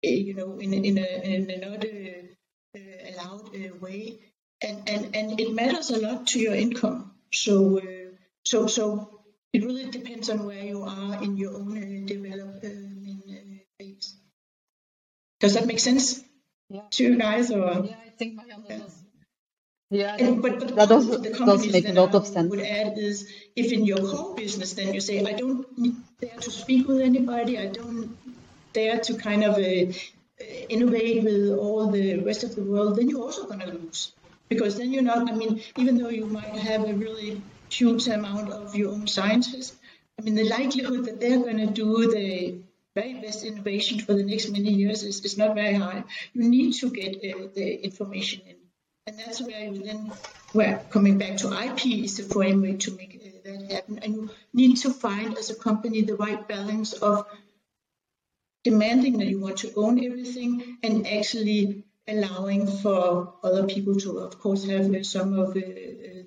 [0.02, 1.90] you know, in, in, a, in another
[2.74, 4.20] uh, allowed uh, way.
[4.62, 7.12] And, and, and it matters a lot to your income.
[7.34, 7.82] So,
[8.46, 9.25] so, so
[9.56, 14.16] it really depends on where you are in your own uh, development uh, phase.
[15.40, 16.22] Does that make sense
[16.70, 16.82] yeah.
[16.92, 17.52] to you guys?
[17.52, 17.86] Or?
[17.86, 18.78] Yeah, I think Marianne yeah.
[18.78, 19.02] does.
[19.92, 22.50] Yeah, and, but, but that does, does make a lot of sense.
[22.50, 25.66] Would add is if in your core business, then you say, I don't
[26.20, 27.60] dare to speak with anybody.
[27.60, 28.18] I don't
[28.74, 29.94] dare to kind of uh,
[30.70, 32.98] innovate with all the rest of the world.
[32.98, 34.12] Then you're also going to lose
[34.50, 35.30] because then you're not.
[35.32, 37.42] I mean, even though you might have a really
[37.78, 39.76] huge amount of your own scientists.
[40.18, 42.60] I mean, the likelihood that they're going to do the
[42.96, 46.04] very best innovation for the next many years is, is not very high.
[46.34, 48.56] You need to get uh, the information in.
[49.08, 50.12] And that's where you then,
[50.54, 54.00] where coming back to IP is the framework to make uh, that happen.
[54.00, 57.28] And you need to find as a company the right balance of
[58.64, 64.40] demanding that you want to own everything and actually allowing for other people to, of
[64.40, 65.62] course, have uh, some of uh,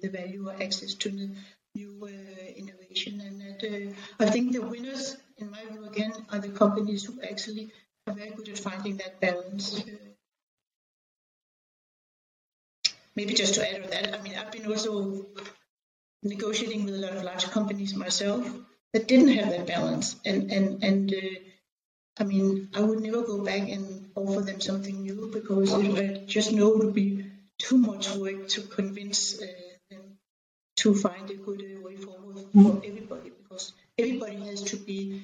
[0.00, 1.30] the value or access to the
[1.74, 3.20] new uh, innovation.
[3.20, 7.72] And that, I think the winners, in my view, again, are the companies who actually
[8.06, 9.82] are very good at finding that balance.
[13.18, 15.26] maybe just to add on that, I mean, I've been also
[16.22, 18.46] negotiating with a lot of large companies myself
[18.92, 21.38] that didn't have that balance, and and and uh,
[22.20, 26.52] I mean, I would never go back and offer them something new because I just
[26.52, 27.08] know it would be
[27.58, 29.46] too much work to convince uh,
[30.82, 35.22] to find a good uh, way forward for everybody because everybody has to be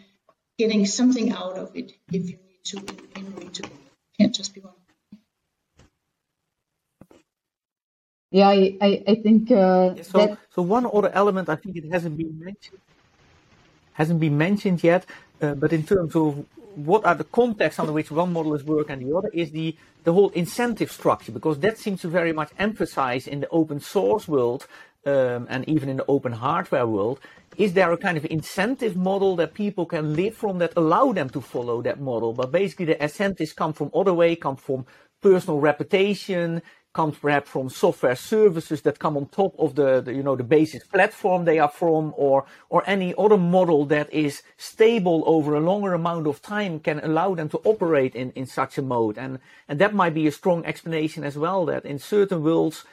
[0.58, 2.76] getting something out of it if you need to
[3.16, 3.60] innovate.
[3.60, 3.70] It
[4.18, 4.74] can't just be one.
[8.30, 10.38] Yeah, I, I, I think uh, so, that...
[10.54, 12.80] so one other element I think it hasn't been mentioned
[13.94, 15.06] hasn't been mentioned yet,
[15.40, 18.94] uh, but in terms of what are the contexts under which one model is working
[18.94, 22.50] and the other is the the whole incentive structure because that seems to very much
[22.58, 24.66] emphasize in the open source world
[25.06, 27.20] um, and even in the open hardware world
[27.56, 31.30] is there a kind of incentive model that people can live from that allow them
[31.30, 32.32] to follow that model?
[32.32, 34.86] But basically the incentives come from other way, come from
[35.20, 36.62] personal reputation,
[36.94, 40.44] comes perhaps from software services that come on top of the, the, you know the
[40.44, 45.60] basic platform they are from or or any other model that is stable over a
[45.60, 49.40] longer amount of time can allow them to operate in, in such a mode and
[49.68, 52.84] and that might be a strong explanation as well that in certain worlds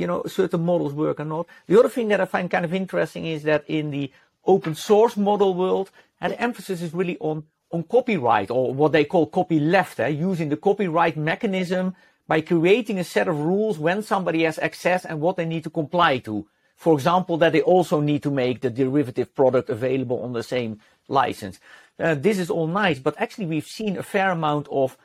[0.00, 1.46] you know, certain models work or not.
[1.66, 4.10] The other thing that I find kind of interesting is that in the
[4.44, 9.04] open source model world, and the emphasis is really on, on copyright or what they
[9.04, 11.94] call copyleft, eh, using the copyright mechanism
[12.26, 15.70] by creating a set of rules when somebody has access and what they need to
[15.70, 16.46] comply to.
[16.76, 20.80] For example, that they also need to make the derivative product available on the same
[21.08, 21.60] license.
[21.98, 24.96] Uh, this is all nice, but actually we've seen a fair amount of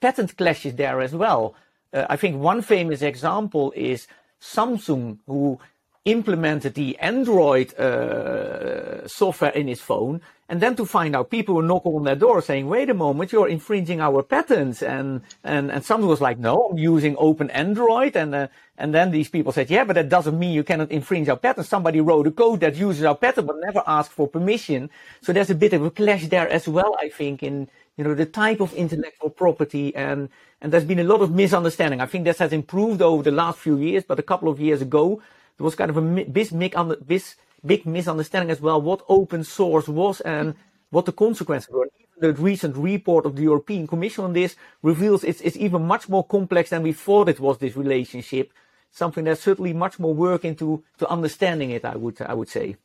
[0.00, 1.54] patent clashes there as well.
[1.92, 4.06] Uh, I think one famous example is
[4.42, 5.58] Samsung who
[6.04, 11.62] implemented the Android uh, software in his phone, and then to find out people were
[11.62, 15.84] knocking on their door saying, "Wait a moment, you're infringing our patents," and and and
[15.84, 19.70] Samsung was like, "No, I'm using Open Android," and uh, and then these people said,
[19.70, 21.70] "Yeah, but that doesn't mean you cannot infringe our patents.
[21.70, 25.50] Somebody wrote a code that uses our patent but never asked for permission." So there's
[25.50, 28.60] a bit of a clash there as well, I think, in you know the type
[28.60, 30.28] of intellectual property and
[30.60, 32.00] and there's been a lot of misunderstanding.
[32.00, 34.80] I think this has improved over the last few years, but a couple of years
[34.80, 35.20] ago,
[35.58, 37.22] there was kind of a big,
[37.66, 40.54] big misunderstanding as well what open source was and
[40.90, 41.88] what the consequences were.
[42.18, 46.24] The recent report of the European Commission on this reveals it's, it's even much more
[46.24, 48.52] complex than we thought it was, this relationship.
[48.92, 52.76] Something that's certainly much more work into to understanding it, I would, I would say.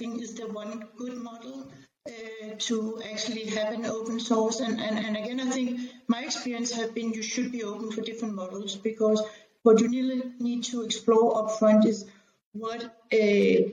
[0.00, 1.70] You were also asking, is there one good model?
[2.08, 4.60] Uh, to actually have an open source.
[4.60, 8.00] And, and, and again, I think my experience has been you should be open for
[8.00, 9.22] different models because
[9.62, 12.06] what you really need to explore upfront is
[12.52, 12.82] what
[13.12, 13.70] uh,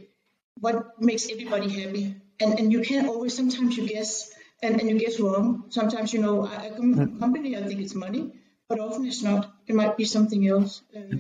[0.60, 2.16] what makes everybody happy.
[2.40, 5.66] And and you can always sometimes you guess and, and you guess wrong.
[5.70, 6.72] Sometimes you know a
[7.20, 8.34] company I think it's money,
[8.68, 9.54] but often it's not.
[9.68, 10.82] It might be something else.
[10.96, 11.18] Uh,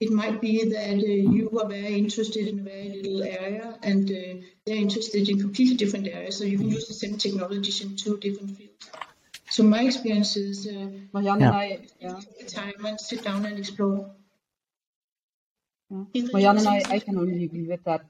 [0.00, 4.10] it might be that uh, you are very interested in a very little area and
[4.10, 6.38] uh, they're interested in completely different areas.
[6.38, 8.90] So you can use the same technologies in two different fields.
[9.50, 11.46] So my experience is uh, Marianne yeah.
[11.48, 12.20] and I yeah.
[12.20, 14.10] take the time and sit down and explore.
[15.90, 16.22] Yeah.
[16.32, 18.04] Marianne and I, I can only agree with that.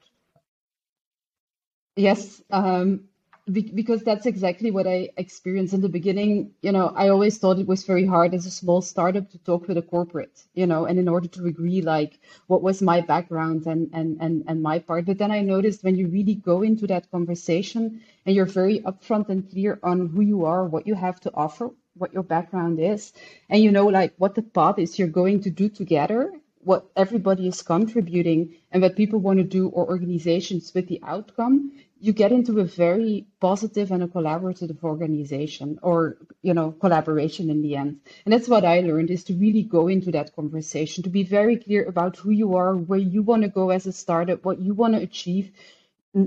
[1.97, 3.08] Yes, um,
[3.53, 6.53] because that's exactly what I experienced in the beginning.
[6.63, 9.69] You know, I always thought it was very hard as a small startup to talk
[9.69, 13.67] with a corporate, you know, and in order to agree like what was my background
[13.67, 15.07] and and and, and my part.
[15.07, 19.29] But then I noticed when you really go into that conversation and you're very upfront
[19.29, 23.13] and clear on who you are, what you have to offer, what your background is,
[23.51, 26.33] and you know like what the path is you're going to do together
[26.69, 31.73] what everybody is contributing and what people want to do or organizations with the outcome
[32.01, 37.61] you get into a very positive and a collaborative organization or you know collaboration in
[37.63, 38.01] the end.
[38.25, 41.57] And that's what i learned is to really go into that conversation to be very
[41.57, 44.75] clear about who you are where you want to go as a startup what you
[44.75, 45.51] want to achieve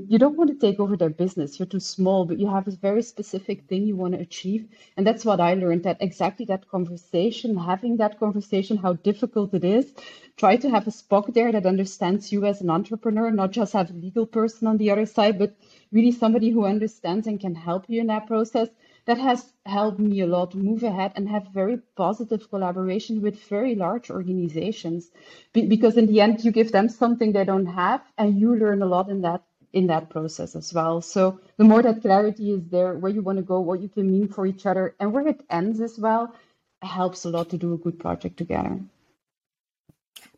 [0.10, 1.58] you don't want to take over their business.
[1.60, 4.68] You're too small but you have a very specific thing you want to achieve.
[4.96, 9.64] And that's what i learned that exactly that conversation having that conversation how difficult it
[9.64, 9.94] is.
[10.38, 13.90] Try to have a SPOC there that understands you as an entrepreneur not just have
[13.90, 15.56] a legal person on the other side but
[15.92, 18.70] really somebody who understands and can help you in that process.
[19.06, 20.56] That has helped me a lot.
[20.56, 25.12] Move ahead and have very positive collaboration with very large organizations.
[25.54, 28.82] Be- because in the end you give them something they don't have and you learn
[28.82, 31.02] a lot in that in that process as well.
[31.02, 34.12] So the more that clarity is there, where you want to go, what you can
[34.12, 36.34] mean for each other, and where it ends as well,
[36.82, 38.80] helps a lot to do a good project together.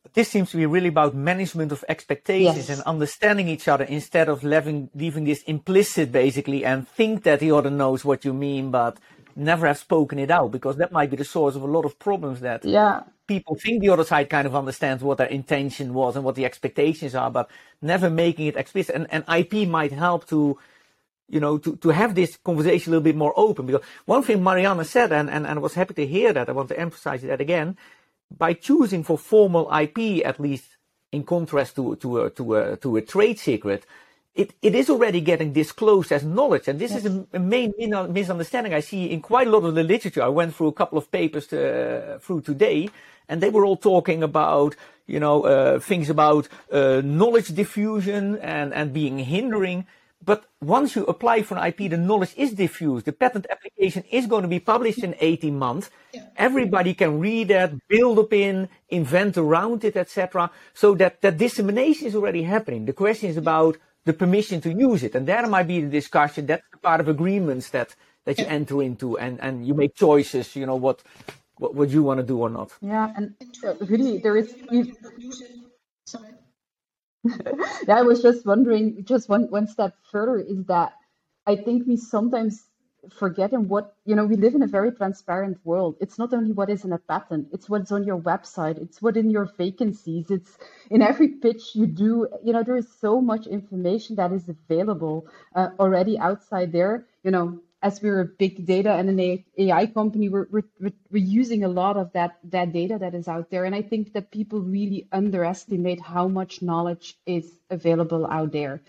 [0.04, 2.70] But this seems to be really about management of expectations Yes.
[2.70, 7.52] and understanding each other instead of leaving, leaving this implicit basically and think that the
[7.52, 8.98] other knows what you mean, but
[9.36, 11.98] never have spoken it out because that might be the source of a lot of
[12.00, 16.16] problems that Yeah, people think the other side kind of understands what their intention was
[16.16, 17.50] and what the expectations are, but
[17.82, 18.96] never making it explicit.
[18.96, 20.58] And, and IP might help to,
[21.30, 23.66] you know, to, to have this conversation a little bit more open.
[23.66, 26.52] Because one thing Mariana said, and, and, and I was happy to hear that, I
[26.52, 27.78] want to emphasize that again,
[28.36, 30.66] by choosing for formal IP, at least
[31.12, 33.86] in contrast to, to, a, to, a, to a trade secret,
[34.36, 36.68] it, it is already getting disclosed as knowledge.
[36.68, 37.06] And this yes.
[37.06, 37.74] is a, a, main
[38.10, 40.24] misunderstanding I see in quite a lot of the literature.
[40.24, 42.90] I went through a couple of papers to, uh, through today
[43.28, 44.76] and they were all talking about,
[45.08, 49.86] you know, uh, things about uh, knowledge diffusion and, and being hindering.
[50.26, 53.06] But once you apply for an IP, the knowledge is diffused.
[53.06, 55.90] The patent application is going to be published in 18 months.
[56.14, 56.28] Yeah.
[56.38, 60.50] Everybody can read that, build up in, invent around it, etc.
[60.74, 62.86] So that, that dissemination is already happening.
[62.86, 65.16] The question is about the permission to use it.
[65.16, 66.46] And there might be the discussion.
[66.46, 67.96] That's part of agreements that,
[68.26, 71.04] that you enter into and, and you make choices, you know, what,
[71.58, 72.72] what, what you want to do or not.
[72.82, 73.14] Yeah.
[73.16, 73.36] And
[73.90, 74.56] really, there is.
[76.06, 76.34] Sorry,
[77.88, 80.94] yeah, I was just wondering, just one, one step further is that
[81.46, 82.64] I think we sometimes
[83.12, 86.70] forgetting what you know we live in a very transparent world it's not only what
[86.70, 90.58] is in a patent it's what's on your website it's what in your vacancies it's
[90.90, 95.28] in every pitch you do you know there is so much information that is available
[95.56, 100.30] uh, already outside there you know as we're a big data and an AI company,
[100.30, 100.64] we're, we're,
[101.12, 103.66] we're using a lot of that, that data that is out there.
[103.66, 108.82] And I think that people really underestimate how much knowledge is available out there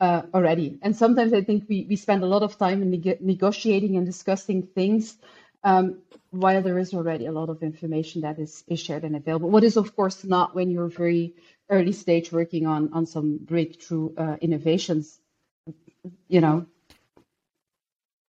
[0.00, 0.78] uh, already.
[0.82, 4.04] And sometimes I think we, we spend a lot of time in neg- negotiating and
[4.04, 5.16] discussing things
[5.64, 9.48] um, while there is already a lot of information that is, is shared and available.
[9.48, 11.34] What is, of course, not when you're very
[11.70, 15.18] early stage working on, on some breakthrough uh, innovations,
[16.28, 16.66] you know.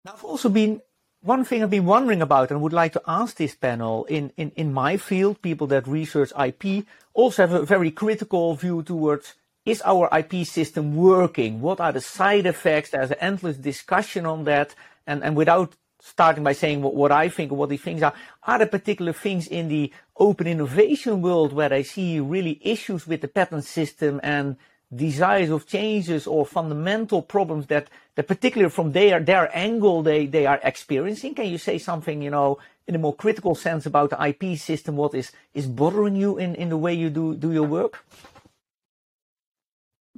[0.04, 0.80] Now, I've also been
[1.20, 4.50] one thing I've been wondering about and would like to ask this panel in, in,
[4.56, 9.34] in my field, people that research IP also have a very critical view towards
[9.66, 11.60] is our IP system working?
[11.60, 12.90] What are the side effects?
[12.90, 14.74] There's an endless discussion on that.
[15.06, 18.14] And, and without starting by saying what, what I think or what these things are,
[18.44, 23.20] are there particular things in the open innovation world where I see really issues with
[23.20, 24.56] the patent system and
[24.94, 30.46] desires of changes or fundamental problems that, that particularly from their, their angle they, they
[30.46, 31.34] are experiencing?
[31.34, 34.96] Can you say something, you know, in a more critical sense about the IP system?
[34.96, 38.04] What is, is bothering you in, in the way you do, do your work?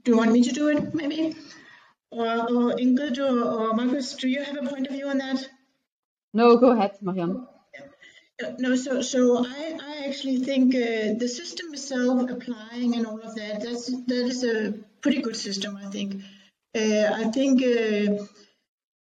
[0.02, 1.36] Do you want me to do it, maybe?
[2.10, 5.48] Or, or Ingrid or, or Markus, do you have a point of view on that?
[6.34, 7.46] No, go ahead, Marianne.
[8.59, 13.34] No, so so I, I actually think uh, the system itself applying and all of
[13.36, 15.76] that that's that is a pretty good system.
[15.76, 16.22] I think.
[16.74, 18.24] Uh, I think uh,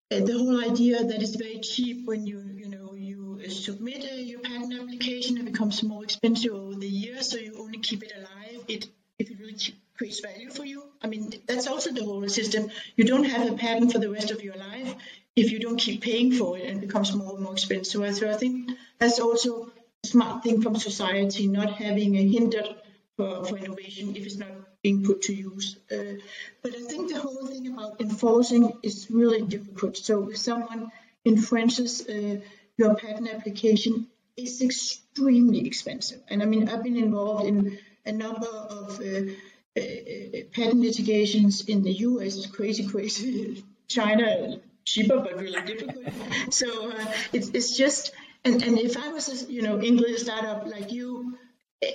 [0.10, 4.74] the whole idea that it's very cheap when you you know you submit your patent
[4.82, 8.64] application, it becomes more expensive over the years, so you only keep it alive.
[8.68, 8.88] It
[9.20, 9.58] if it really
[9.98, 10.84] creates value for you.
[11.02, 12.70] I mean, that's also the whole system.
[12.96, 14.96] You don't have a patent for the rest of your life
[15.36, 18.16] if you don't keep paying for it and it becomes more and more expensive.
[18.16, 19.72] So I think that's also
[20.04, 22.64] a smart thing from society, not having a hinder
[23.18, 25.78] for, for innovation if it's not being put to use.
[25.92, 26.16] Uh,
[26.62, 29.98] but I think the whole thing about enforcing is really difficult.
[29.98, 30.92] So if someone
[31.26, 32.40] infringes uh,
[32.78, 36.22] your patent application, it's extremely expensive.
[36.30, 39.32] And I mean, I've been involved in a number of uh,
[39.78, 43.64] uh, uh, patent litigations in the US crazy, crazy.
[43.88, 46.06] China cheaper but really difficult.
[46.52, 48.12] So uh, it's it's just
[48.46, 51.38] and and if I was a you know English startup like you,
[51.82, 51.92] eh,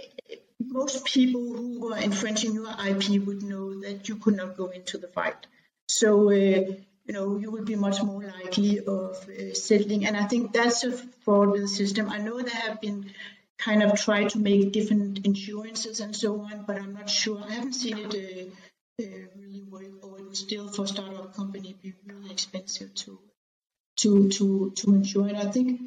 [0.61, 4.99] most people who were infringing your IP would know that you could not go into
[4.99, 5.47] the fight.
[5.88, 6.30] So.
[6.30, 6.74] Uh,
[7.07, 10.07] you know, you would be much more likely of uh, settling.
[10.07, 10.92] And I think that's a
[11.24, 12.09] fraud with the system.
[12.09, 13.11] I know there have been
[13.59, 17.42] kind of tried to make different insurances and so on, but I'm not sure.
[17.42, 21.76] I haven't seen it uh, uh, really work, or it would still for startup company
[21.80, 23.18] be really expensive to
[23.99, 25.28] to to to insure.
[25.28, 25.80] And I think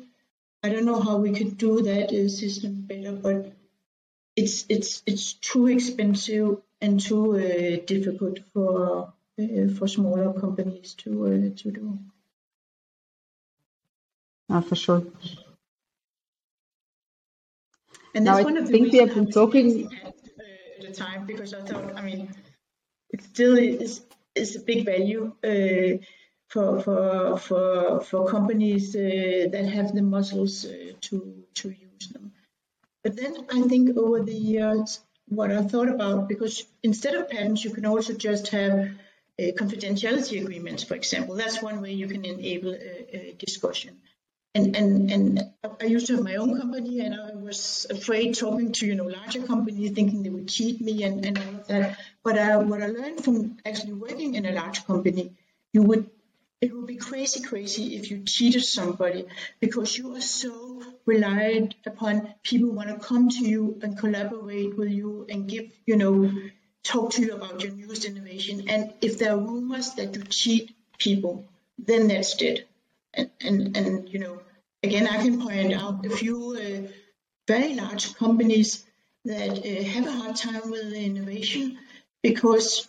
[0.63, 3.53] I don't know how we could do that uh, system better, but
[4.35, 11.25] it's it's it's too expensive and too uh, difficult for uh, for smaller companies to
[11.25, 11.99] uh, to do.
[14.49, 15.03] Uh, for sure.
[18.15, 20.87] And that's now, one I of the think we have been talking at, uh, at
[20.87, 22.29] the time because I thought, I mean,
[23.11, 24.01] it still is
[24.35, 25.97] is a big value uh,
[26.47, 32.31] for for for for companies uh, that have the muscles uh, to to use them.
[33.03, 37.63] But then I think over the years, what I thought about because instead of patents,
[37.63, 41.35] you can also just have uh, confidentiality agreements, for example.
[41.35, 42.77] That's one way you can enable
[43.37, 44.01] discussion
[44.57, 48.71] and and and I used to have my own company, and I was afraid talking
[48.73, 51.99] to you know larger companies, thinking they would cheat me and, and all of that.
[52.23, 55.33] But uh, what I learned from actually working in a large company,
[55.73, 56.09] you would
[56.59, 59.25] it would be crazy, crazy if you cheated somebody
[59.59, 64.89] because you are so reliant upon people want to come to you and collaborate with
[64.89, 66.31] you and give you know
[66.87, 68.69] talk to you about your newest innovation.
[68.69, 71.45] And if there are rumors that you cheat people,
[71.77, 72.65] then that's dead.
[73.13, 74.41] And, and, and you know,
[74.83, 76.87] again, I can point out a few uh,
[77.47, 78.85] very large companies
[79.25, 81.77] that uh, have a hard time with innovation
[82.21, 82.87] because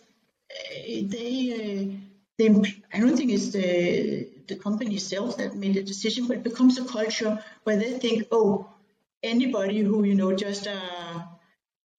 [0.51, 1.97] uh, they,
[2.39, 6.37] uh, they, I don't think it's the, the company itself that made the decision, but
[6.37, 8.69] it becomes a culture where they think, oh,
[9.23, 11.21] anybody who, you know, just uh,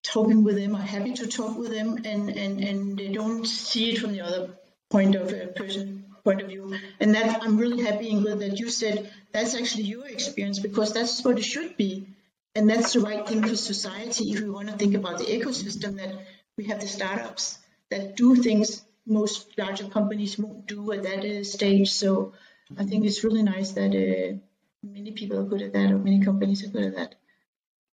[0.03, 3.93] talking with them are happy to talk with them and, and, and they don't see
[3.93, 4.51] it from the other
[4.91, 6.75] point of a person point of view.
[7.01, 11.25] And that I'm really happy, Ingrid, that you said that's actually your experience because that's
[11.25, 12.09] what it should be.
[12.55, 15.97] And that's the right thing for society if we want to think about the ecosystem
[15.97, 16.15] that
[16.57, 17.59] we have the startups
[17.91, 21.91] that do things most larger companies won't do at that uh, stage.
[21.93, 22.33] So
[22.79, 24.39] I think it's really nice that uh,
[24.83, 27.15] many people are good at that or many companies are good at that.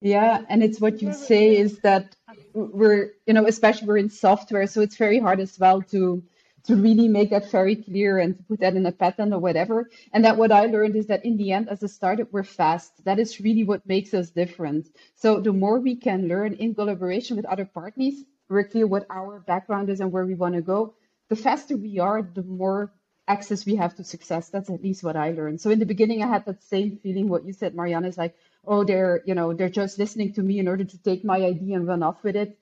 [0.01, 2.16] Yeah, and it's what you say is that
[2.53, 6.24] we're, you know, especially we're in software, so it's very hard as well to
[6.64, 9.89] to really make that very clear and to put that in a patent or whatever.
[10.14, 13.03] And that what I learned is that in the end, as a startup, we're fast.
[13.03, 14.88] That is really what makes us different.
[15.16, 19.39] So the more we can learn in collaboration with other parties, we're clear what our
[19.39, 20.93] background is and where we want to go.
[21.32, 22.93] The faster we are, the more
[23.27, 24.49] access we have to success.
[24.51, 25.61] That's at least what I learned.
[25.61, 27.29] So in the beginning, I had that same feeling.
[27.29, 28.36] What you said, Marianne, is like,
[28.67, 31.77] oh, they're you know they're just listening to me in order to take my idea
[31.77, 32.59] and run off with it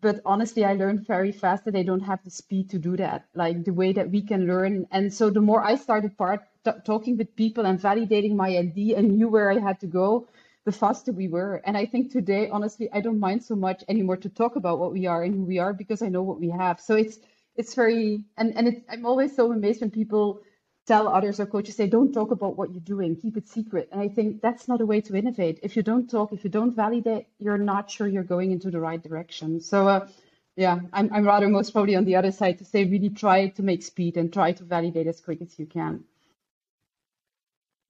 [0.00, 3.26] but honestly i learned very fast that they don't have the speed to do that
[3.34, 6.70] like the way that we can learn and so the more i started part t-
[6.86, 10.28] talking with people and validating my idea and knew where i had to go
[10.64, 14.16] the faster we were and i think today honestly i don't mind so much anymore
[14.16, 16.50] to talk about what we are and who we are because i know what we
[16.50, 17.18] have so it's
[17.56, 20.42] it's very and and it's, i'm always so amazed when people
[20.86, 23.14] tell others or coaches say don't talk about what you're doing.
[23.14, 23.88] Keep it secret.
[23.92, 25.60] And i think that's not a way to innovate.
[25.62, 28.80] If you don't talk if you don't validate you're not sure you're going into the
[28.80, 29.60] right direction.
[29.60, 30.08] So uh,
[30.56, 33.62] yeah I'm, I'm rather most probably on the other side to say really try to
[33.62, 36.04] make speed and try to validate as quick as you can.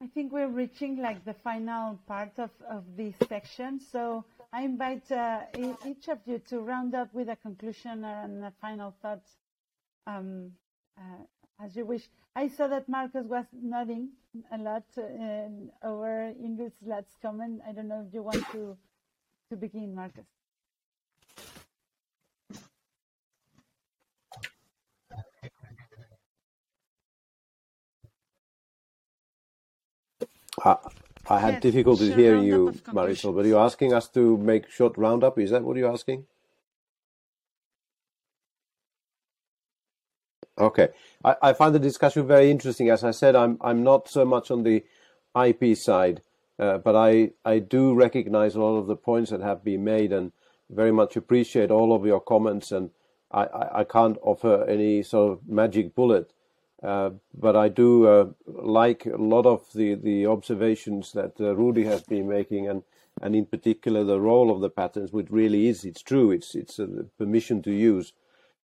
[0.02, 3.80] I think we're reaching like the final part of, of this section.
[3.92, 5.40] So i invite uh,
[5.86, 9.39] each of you to round up with a conclusion and a final thoughts
[10.06, 10.52] um,
[10.98, 11.24] uh,
[11.64, 12.08] as you wish.
[12.36, 14.10] I saw that Markus was nodding
[14.52, 15.48] a lot uh,
[15.86, 17.60] over Ingrid's last comment.
[17.68, 18.76] I don't know if you want to
[19.50, 20.26] to begin, Markus.
[30.64, 30.76] I,
[31.28, 35.38] I had yes, difficulty hearing you, Marisol, but you're asking us to make short roundup.
[35.38, 36.26] Is that what you're asking?
[40.60, 40.88] Okay.
[41.24, 42.90] I, I find the discussion very interesting.
[42.90, 44.84] As I said, I'm I'm not so much on the
[45.34, 46.22] IP side,
[46.58, 50.12] uh, but I I do recognize a lot of the points that have been made,
[50.12, 50.32] and
[50.68, 52.72] very much appreciate all of your comments.
[52.72, 52.90] And
[53.32, 56.32] I I, I can't offer any sort of magic bullet,
[56.82, 61.84] uh, but I do uh, like a lot of the the observations that uh, Rudi
[61.84, 62.82] has been making, and
[63.22, 66.30] and in particular the role of the patents, which really is it's true.
[66.30, 66.86] It's it's a
[67.16, 68.12] permission to use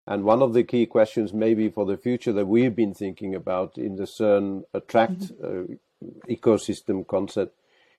[0.07, 3.79] and one of the key questions, maybe for the future, that we've been thinking about
[3.79, 5.73] in the CERN attract mm-hmm.
[5.73, 7.57] uh, ecosystem concept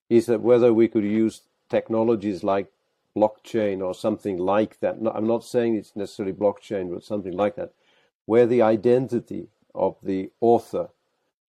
[0.10, 2.72] is that whether we could use technologies like
[3.16, 5.01] blockchain or something like that.
[5.01, 7.72] No, I'm not saying it's necessarily blockchain, but something like that,
[8.26, 10.89] where the identity of the author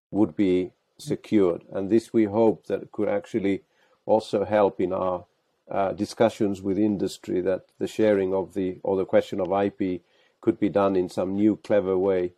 [0.09, 1.63] would be secured.
[1.71, 3.63] And this we hope that could actually
[4.05, 5.25] also help in our
[5.69, 10.01] uh, discussions with industry that the sharing of the or the question of IP
[10.47, 12.31] could be done in some new, clever way,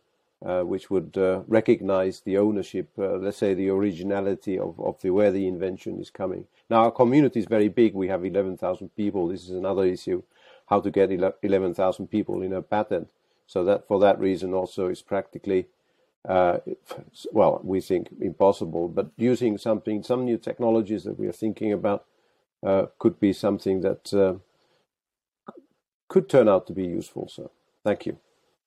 [0.44, 5.10] uh, which would uh, recognize the ownership, uh, let's say the originality of, of the,
[5.10, 6.44] where the invention is coming.
[6.68, 7.94] Now, our community is very big.
[7.94, 9.28] We have 11,000 people.
[9.28, 10.24] This is another issue,
[10.66, 13.10] how to get 11,000 people in a patent.
[13.46, 15.68] So that for that reason also is practically,
[16.28, 16.58] uh,
[17.30, 18.88] well, we think impossible.
[18.88, 22.06] But using something, some new technologies that we are thinking about
[22.66, 24.02] uh, could be something that
[26.08, 27.28] could turn out to be useful.
[27.28, 27.52] So.
[27.84, 28.18] Thank you.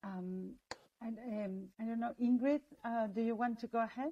[0.03, 0.53] Um,
[1.01, 4.11] and, um, I don't know, Ingrid, uh, do you want to go ahead?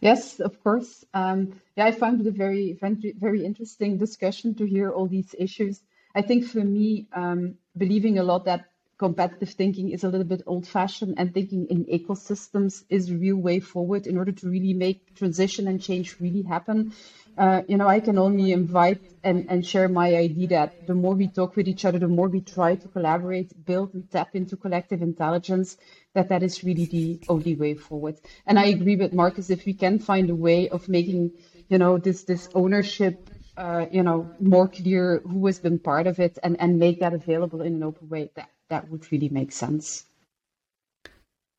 [0.00, 1.04] Yes, of course.
[1.14, 5.82] Um, yeah, I found it a very, very interesting discussion to hear all these issues.
[6.14, 8.66] I think for me, um, believing a lot that
[8.98, 13.36] competitive thinking is a little bit old fashioned and thinking in ecosystems is a real
[13.36, 16.92] way forward in order to really make transition and change really happen.
[17.36, 21.14] Uh, you know, I can only invite and, and share my idea that the more
[21.14, 24.56] we talk with each other, the more we try to collaborate, build and tap into
[24.56, 25.76] collective intelligence,
[26.14, 28.16] that that is really the only way forward.
[28.46, 31.32] And I agree with Markus, if we can find a way of making,
[31.68, 36.20] you know, this, this ownership, uh, you know, more clear who has been part of
[36.20, 39.52] it and, and make that available in an open way, that, that would really make
[39.52, 40.04] sense.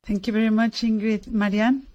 [0.05, 1.27] Thank you very much, Ingrid.
[1.27, 1.87] Marianne?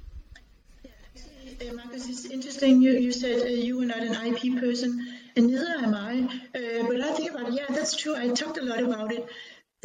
[0.84, 2.80] Uh, Markus, it's interesting.
[2.80, 4.90] You, you said uh, you were not an IP person,
[5.36, 6.14] and neither am I.
[6.58, 8.16] Uh, but I think about it, yeah, that's true.
[8.16, 9.28] I talked a lot about it.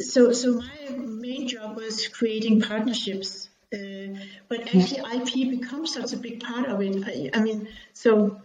[0.00, 0.78] So, so my
[1.26, 3.48] main job was creating partnerships.
[3.74, 4.08] Uh,
[4.48, 5.30] but actually, IP
[5.60, 6.96] becomes such a big part of it.
[7.12, 8.40] I, I mean, so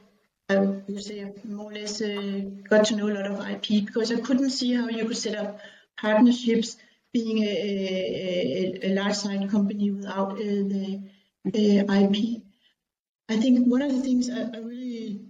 [0.50, 4.12] I would say more or less uh, got to know a lot of IP because
[4.12, 5.60] I couldn't see how you could set up
[6.02, 6.78] partnerships
[7.14, 11.02] being a, a, a large side company without uh, the
[11.47, 12.41] uh, IP.
[13.30, 15.22] I think one of the things I, I, really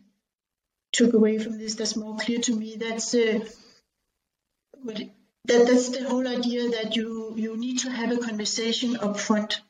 [0.91, 3.39] took away from this that's more clear to me that's uh,
[4.85, 5.11] that
[5.45, 9.61] that's the whole idea that you you need to have a conversation up front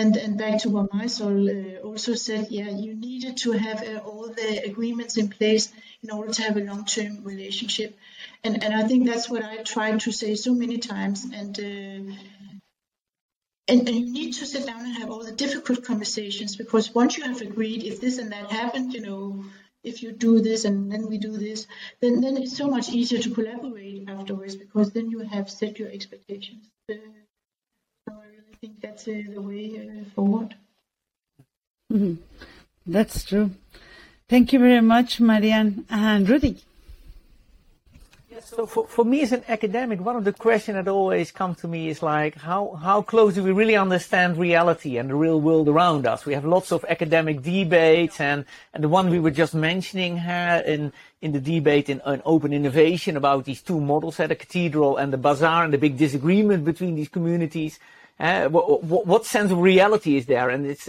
[0.00, 3.98] and and back to what Marisol uh, also said yeah you needed to have uh,
[4.08, 5.72] all the agreements in place
[6.02, 7.96] in order to have a long-term relationship.
[8.44, 11.24] And and I think that's what I tried to say so many times.
[11.24, 12.14] And uh,
[13.70, 17.18] and, and, you need to sit down and have all the difficult conversations because once
[17.18, 19.44] you have agreed if this and that happened you know
[19.84, 21.66] if you do this and then we do this
[22.00, 25.90] then then it's so much easier to collaborate afterwards because then you have set your
[25.90, 26.94] expectations uh,
[28.08, 30.54] so i really think that's uh, the way uh, forward
[31.92, 32.14] mm-hmm.
[32.86, 33.50] that's true
[34.28, 36.62] thank you very much marianne and rudi
[38.48, 41.68] so for, for me as an academic, one of the questions that always come to
[41.68, 45.68] me is like, how, how close do we really understand reality and the real world
[45.68, 46.24] around us?
[46.24, 50.62] We have lots of academic debates and, and the one we were just mentioning here
[50.66, 54.96] in, in the debate in, in open innovation about these two models at the cathedral
[54.96, 57.78] and the bazaar and the big disagreement between these communities.
[58.18, 60.50] Uh, what, what, what sense of reality is there?
[60.50, 60.88] And it's,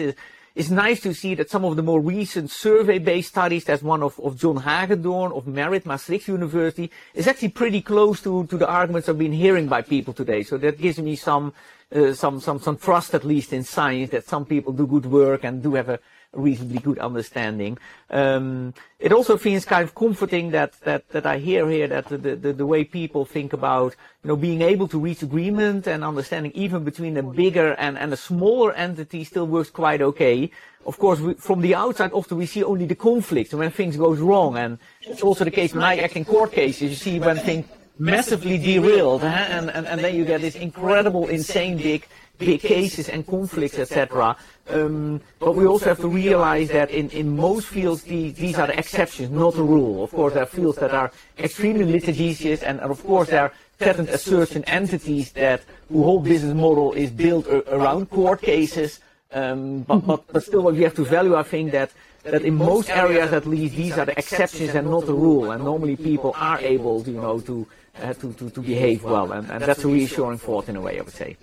[0.56, 4.20] it's nice to see that some of the more recent survey-based studies, there's one of,
[4.20, 9.08] of John Hagedoorn of Merit Maastricht University, is actually pretty close to, to the arguments
[9.08, 10.44] I've been hearing by people today.
[10.44, 11.54] So that gives me some,
[11.96, 15.44] uh, some, some, some trust at least in science that some people do good work
[15.44, 16.00] and do have a,
[16.34, 17.78] reasonably good understanding.
[18.10, 22.18] Um, it also feels kind of comforting that, that, that I hear here that the,
[22.18, 26.52] the, the way people think about, you know, being able to reach agreement and understanding
[26.54, 30.52] even between a bigger and, and a smaller entity still works quite okay.
[30.86, 34.20] Of course, we, from the outside, often we see only the conflict when things goes
[34.20, 34.58] wrong.
[34.58, 37.66] And it's also the case when I act in court cases, you see when things
[37.98, 39.28] massively derailed, huh?
[39.28, 42.08] and, and, and then you get this incredible, insane big
[42.40, 44.36] big cases and conflicts, etc.
[44.70, 48.68] Um, but we also have to realize that in, in most fields, the, these are
[48.68, 50.04] the exceptions, not the rule.
[50.04, 53.54] Of course, there are fields that are extremely litigious, and, and of course, there are
[53.78, 59.00] patent assertion entities that whose whole business model is built around court cases.
[59.32, 61.92] Um, but, but, but still, what we have to value, I think, that
[62.24, 65.64] that in most areas at least these are the exceptions and not the rule and
[65.64, 67.66] normally people are able you know to
[68.02, 71.00] uh, to, to, to behave well and, and that's a reassuring thought in a way
[71.00, 71.38] I would say.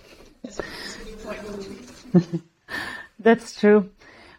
[3.19, 3.89] That's true.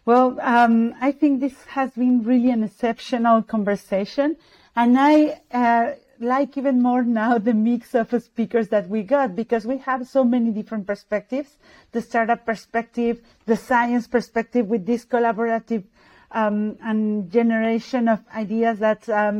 [0.04, 4.36] Well, um, I think this has been really an exceptional conversation,
[4.74, 9.66] and I uh, like even more now the mix of speakers that we got because
[9.66, 11.58] we have so many different perspectives:
[11.92, 15.84] the startup perspective, the science perspective, with this collaborative
[16.30, 19.32] um, and generation of ideas that uh,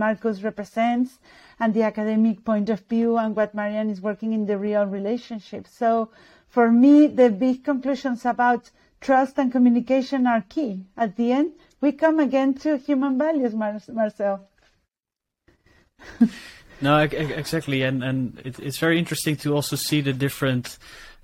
[0.42, 1.18] represents,
[1.60, 5.66] and the academic point of view, and what Marianne is working in the real relationship.
[5.66, 6.10] So
[6.48, 8.70] for me, the big conclusions about
[9.00, 10.84] trust and communication are key.
[10.96, 14.48] At the end, we come again to human values, Mar- Marcel.
[16.80, 20.78] no, exactly, and and it, it's very interesting to also see the different.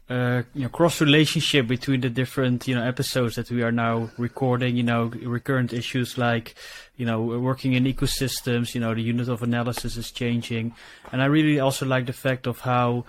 [0.06, 4.10] Uh, you know, cross relationship between the different, you know, episodes that we are now
[4.18, 6.54] recording, you know, recurrent issues like,
[6.98, 10.74] you know, working in ecosystems, you know, the unit of analysis is changing.
[11.10, 13.06] And I really also like the fact of how,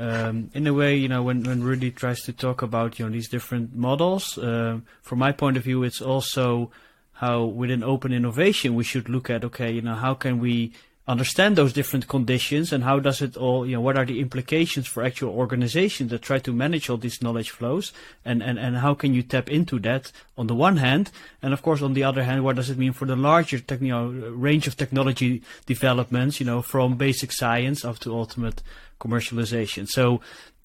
[0.00, 3.12] um, in a way, you know, when, when Rudi tries to talk about, you know,
[3.12, 6.70] these different models, uh, from my point of view, it's also
[7.12, 10.72] how within open innovation we should look at, okay, you know, how can we
[11.06, 14.86] understand those different conditions and how does it all, you know, what are the implications
[14.86, 17.92] for actual organizations that try to manage all these knowledge flows
[18.24, 21.10] and, and, and how can you tap into that on the one hand?
[21.42, 23.82] And of course, on the other hand, what does it mean for the larger, tech,
[23.82, 28.62] you know, range of technology developments, you know, from basic science up to ultimate
[29.00, 29.88] commercialization.
[29.88, 30.20] So,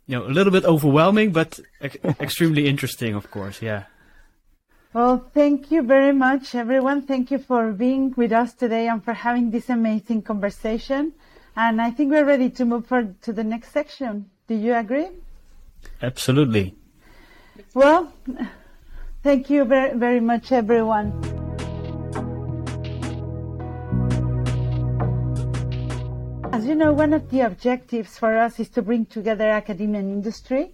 [0.07, 3.61] you know, a little bit overwhelming, but ex- extremely interesting, of course.
[3.61, 3.86] Yeah.
[4.93, 7.01] Well, thank you very much, everyone.
[7.01, 11.13] Thank you for being with us today and for having this amazing conversation.
[11.57, 14.29] And I think we're ready to move forward to the next section.
[14.47, 15.09] Do you agree?
[16.01, 16.75] Absolutely.
[17.73, 18.13] Well,
[19.23, 21.44] thank you very, very much, everyone.
[26.76, 30.73] You know, one of the objectives for us is to bring together academia and industry,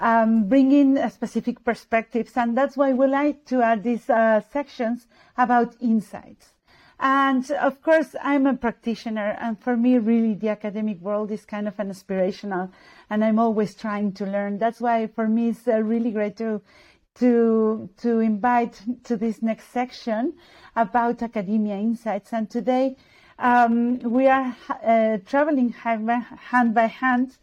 [0.00, 4.40] um, bring in uh, specific perspectives, and that's why we like to add these uh,
[4.50, 6.54] sections about insights.
[6.98, 11.68] And of course, I'm a practitioner, and for me, really, the academic world is kind
[11.68, 12.70] of an aspirational,
[13.10, 14.56] and I'm always trying to learn.
[14.56, 16.62] That's why, for me, it's uh, really great to
[17.16, 20.32] to to invite to this next section
[20.76, 22.32] about academia insights.
[22.32, 22.96] And today,
[23.38, 27.36] um, we are uh, traveling hand by, hand by hand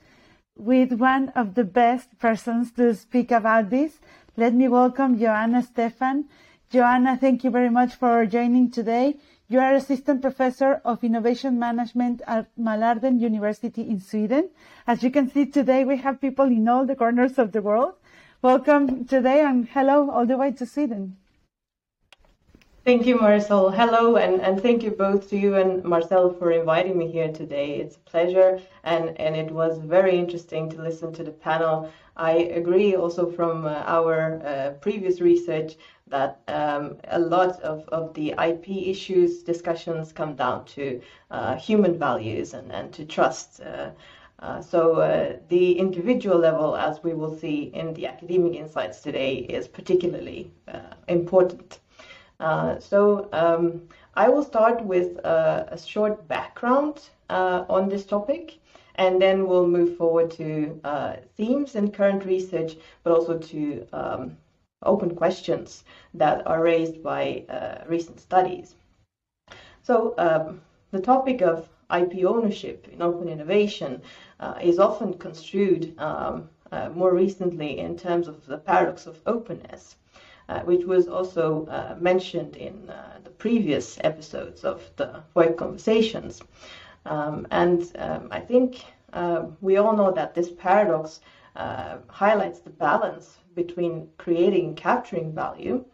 [0.57, 3.99] with one of the best persons to speak about this.
[4.37, 6.25] Let me welcome Joanna Stefan.
[6.69, 9.17] Joanna, thank you very much for joining today.
[9.47, 14.49] You are assistant professor of innovation management at Mälardalen University in Sweden.
[14.85, 17.93] As you can see today, we have people in all the corners of the world.
[18.41, 21.17] Welcome today and hello all the way to Sweden.
[22.89, 23.69] Thank you, Marcel.
[23.69, 27.75] Hello, and, and thank you both to you and Marcel for inviting me here today.
[27.75, 31.91] It's a pleasure, and, and it was very interesting to listen to the panel.
[32.17, 35.75] I agree also from uh, our uh, previous research
[36.07, 41.95] that um, a lot of, of the IP issues discussions come down to uh, human
[41.95, 43.61] values and, and to trust.
[43.61, 43.91] Uh,
[44.39, 49.35] uh, so uh, the individual level, as we will see in the academic insights today,
[49.35, 50.51] is particularly
[51.07, 51.77] important.
[52.39, 53.81] Uh, so um,
[54.15, 58.59] I will start with uh, a short background uh, on this topic,
[58.95, 64.37] and then we'll move forward to uh, themes and current research, but also to um,
[64.83, 65.83] open questions
[66.13, 68.75] that are raised by uh, recent studies.
[69.81, 70.61] So um,
[70.91, 74.01] the topic of IP ownership in open innovation
[74.61, 76.47] is often construed um,
[76.93, 79.95] more recently in terms of the paradox of openness.
[80.49, 86.41] Uh, which was also uh, mentioned in uh, the previous episodes of the WOIConversations.
[87.05, 88.83] Um, and um, I think
[89.61, 91.19] we all know that this paradox
[92.07, 95.85] highlights the balance between creating and capturing value.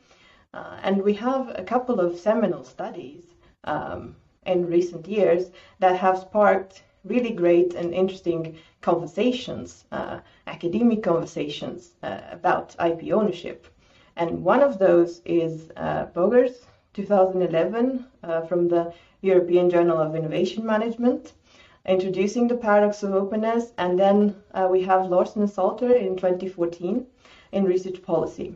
[0.54, 3.24] and we have a couple of seminal studies
[3.66, 11.92] um, in recent years that have sparked really great and interesting conversations, uh, academic conversations
[12.04, 13.68] uh, about IP ownership.
[14.16, 20.66] And one of those is uh, Bogers 2011 uh, from the European Journal of Innovation
[20.66, 21.34] Management,
[21.86, 23.74] introducing the paradox of openness.
[23.78, 27.06] And then uh, we have Laursen and Salter in 2014
[27.52, 28.56] in research policy.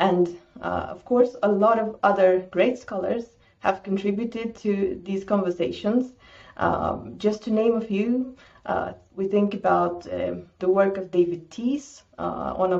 [0.00, 6.12] And uh, of course, a lot of other great scholars have contributed to these conversations.
[6.56, 8.36] Um, just to name a few,
[8.66, 12.78] uh, we think about um, the work of David Teece uh, on uh,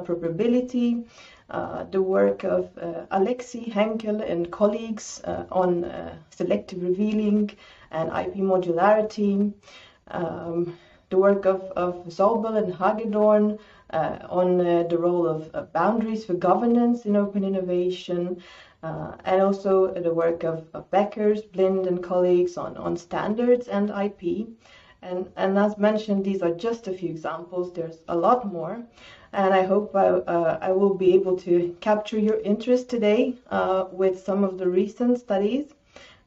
[1.49, 5.85] the work of uh, Alexi Henkel and colleagues uh, on
[6.31, 7.51] selective revealing
[7.91, 9.53] and IP modularity,
[10.09, 10.77] um,
[11.11, 13.59] the work of, of Zobel and Hagedoorn
[13.91, 18.43] uh, on uh, the role of uh, boundaries for governance in open innovation,
[18.83, 24.49] and also the work of, of Bekkers, Blind, and colleagues on, on standards and IP.
[25.03, 27.73] And, and as mentioned, these are just a few examples.
[27.73, 28.85] There's a lot more
[29.37, 33.85] and I hope I, uh, I will be able to capture your interest today uh,
[33.93, 35.75] with some of the recent studies.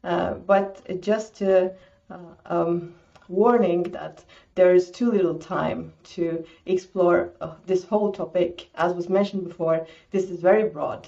[0.03, 1.73] Uh, but just a
[2.11, 2.93] uh, um,
[3.27, 8.69] warning that there is too little time to explore uh, this whole topic.
[8.75, 11.07] As was mentioned before, this is very broad.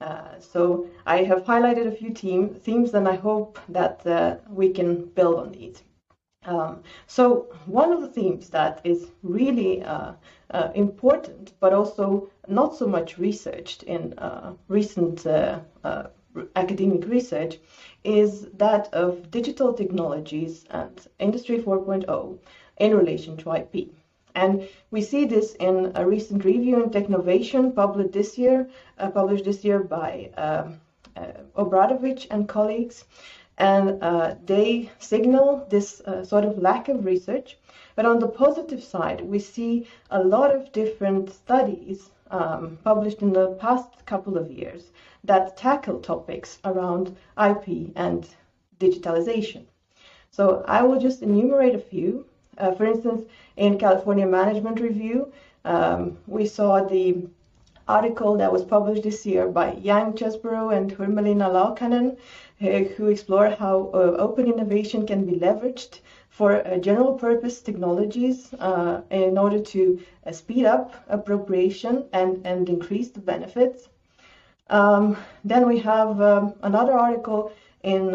[0.00, 5.04] Uh, so I have highlighted a few theme, themes and I hope that we can
[5.04, 5.82] build on these.
[6.44, 10.12] Um, so one of the themes that is really uh,
[10.50, 16.04] uh, important, but also not so much researched in uh, recent uh, uh,
[16.56, 17.58] academic research,
[18.02, 22.38] is that of digital technologies and Industry 4.0
[22.78, 23.90] in relation to IP.
[24.34, 28.68] And we see this in a recent review in Technovation published this year,
[28.98, 30.80] uh, published this year by um,
[31.54, 33.04] Obradović and colleagues
[33.62, 37.56] and uh, they signal this uh, sort of lack of research.
[37.94, 43.32] But on the positive side, we see a lot of different studies um, published in
[43.32, 44.90] the past couple of years
[45.22, 47.14] that tackle topics around
[47.50, 48.28] IP and
[48.80, 49.62] digitalization.
[50.32, 52.26] So I will just enumerate a few.
[52.58, 53.22] Uh, for instance,
[53.56, 55.32] in California Management Review,
[55.64, 57.28] um, we saw the
[57.88, 62.16] article that was published this year by Yang Chesbrough and Hurmelinna Laukkanen
[62.96, 65.98] who explore how uh, open innovation can be leveraged
[66.30, 73.10] for uh, general purpose technologies uh, in order to speed up appropriation and, and increase
[73.10, 73.88] the benefits.
[74.70, 77.52] Um, then we have um, another article
[77.82, 78.12] in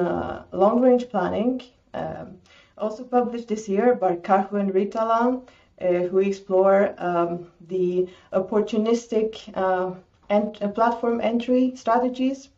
[0.52, 1.62] long range planning.
[1.94, 2.38] Um,
[2.78, 5.40] also published this year by Karhu and Ritala, uh,
[5.80, 9.92] who explore um, the opportunistic uh,
[10.30, 12.50] ent- uh, platform entry strategies.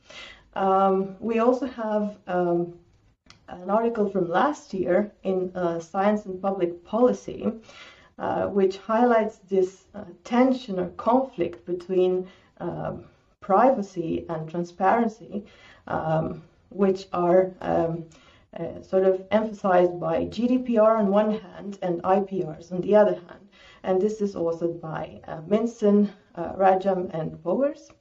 [0.54, 2.74] Um, we also have um,
[3.48, 7.52] an article from last year in uh, Science and Public Policy,
[8.18, 12.28] uh, which highlights this uh, tension or conflict between
[12.60, 13.06] um,
[13.42, 15.46] privacy and transparency,
[15.88, 18.06] um, which are um,
[18.58, 23.48] uh, sort of emphasized by GDPR on one hand and IPRs on the other hand.
[23.84, 27.92] And this is authored by uh, Minson, uh, Rajam, and Bowers.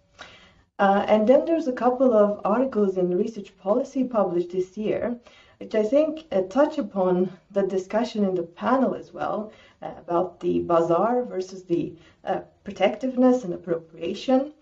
[0.78, 5.20] Uh, and then there's a couple of articles in Research Policy published this year,
[5.58, 10.60] which I think uh, touch upon the discussion in the panel as well about the
[10.60, 11.94] bazaar versus the
[12.64, 14.54] protectiveness and appropriation.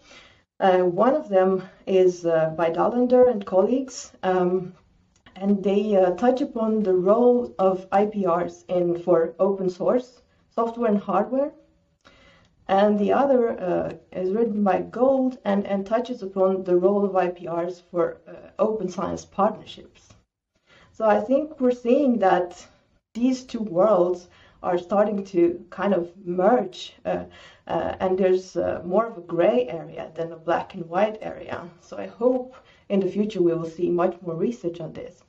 [0.59, 4.11] one of them is by Dahlander and colleagues.
[4.25, 4.75] Um,
[5.37, 10.23] and they uh, touch upon the role of IPRs in for open source
[10.57, 11.53] software and hardware.
[12.69, 17.13] And the other uh, is written by Gold and, and touches upon the role of
[17.13, 20.15] IPRs for uh, open science partnerships.
[20.93, 22.67] So I think we're seeing that
[23.15, 24.29] these two worlds
[24.63, 27.25] are starting to kind of merge, uh,
[27.67, 31.69] uh, and there's uh, more of a gray area than a black and white area.
[31.81, 32.57] So I hope
[32.89, 35.23] in the future we will see much more research on this.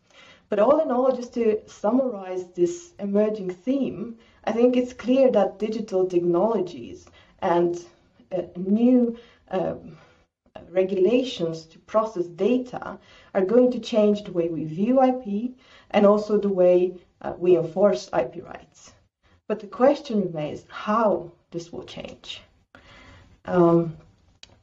[0.49, 5.59] But all in all, just to summarize this emerging theme, I think it's clear that
[5.59, 7.05] digital technologies
[7.41, 7.77] and
[8.31, 9.17] uh, new
[9.51, 9.97] um,
[10.69, 12.97] regulations to process data
[13.33, 15.51] are going to change the way we view IP
[15.91, 18.93] and also the way uh, we enforce IP rights.
[19.47, 22.41] But the question remains how this will change.
[23.45, 23.97] Um,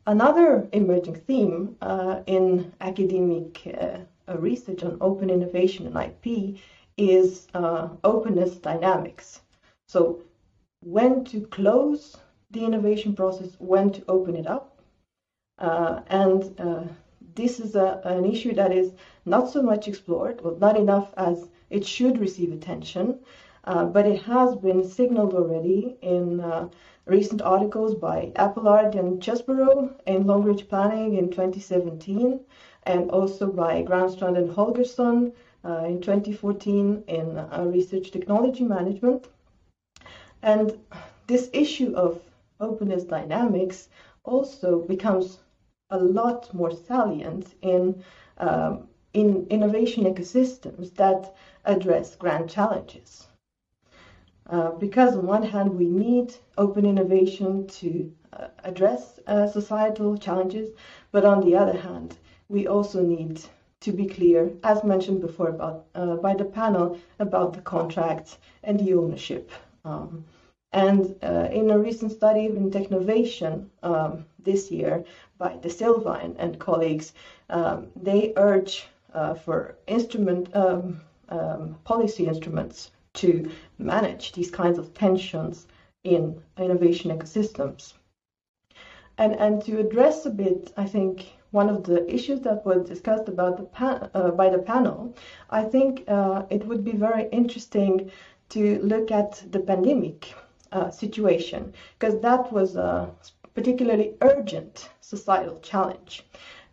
[0.07, 3.99] another emerging theme uh, in academic uh,
[4.37, 6.59] research on open innovation and IP
[6.97, 9.41] is uh, openness dynamics.
[9.89, 10.23] So
[10.83, 12.17] when to close
[12.51, 14.79] the innovation process, when to open it up.
[15.59, 16.85] Uh, and uh,
[17.35, 18.93] this is a, an issue that is
[19.25, 23.19] not so much explored, well, not enough as it should receive attention,
[23.65, 26.69] uh, but it has been signaled already in uh,
[27.07, 32.41] recent articles by Appleyard and Chesbrough in Long Range Planning in 2017,
[32.85, 35.33] and also by Granstrand and Holgersson
[35.65, 39.29] uh, in 2014 in uh, Research Technology Management.
[40.43, 40.79] And
[41.27, 42.21] this issue of
[42.61, 43.89] openness dynamics
[44.25, 45.39] also becomes
[45.91, 48.03] a lot more salient in,
[48.39, 51.35] um, in innovation ecosystems that
[51.65, 53.27] address grand challenges.
[54.51, 60.71] Uh, because on one hand, we need open innovation to uh, address uh, societal challenges,
[61.13, 62.19] but on the other hand,
[62.51, 63.41] we also need
[63.81, 68.79] to be clear, as mentioned before about, uh, by the panel, about the contracts and
[68.81, 69.51] the ownership.
[69.85, 70.25] Um,
[70.73, 75.05] and uh, in a recent study in Technovation um, this year
[75.39, 77.15] by De Silva and, and colleagues,
[77.49, 78.89] um, they urge
[79.45, 85.67] for instrument um, um, policy instruments to manage these kinds of tensions
[86.03, 87.95] in innovation ecosystems.
[89.17, 93.29] And, and to address a bit, I think, one of the issues that was discussed
[93.29, 95.15] about the uh, by the panel,
[95.51, 98.11] I think uh, it would be very interesting
[98.51, 100.35] to look at the pandemic
[100.73, 103.09] uh, situation because that was a
[103.55, 106.25] particularly urgent societal challenge.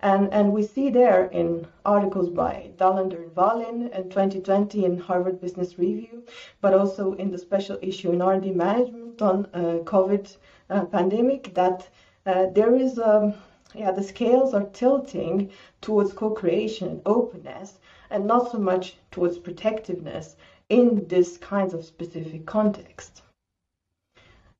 [0.01, 5.39] And, and we see there in articles by Dahlander and Wallin in 2020 in Harvard
[5.39, 6.23] Business Review,
[6.59, 10.37] but also in the special issue in R&D Management on uh, COVID
[10.71, 11.87] uh, pandemic that
[12.25, 13.33] uh, there is um,
[13.73, 15.49] yeah, the scales are tilting
[15.81, 17.79] towards co-creation and openness
[18.09, 20.35] and not so much towards protectiveness
[20.69, 23.21] in this kinds of specific context.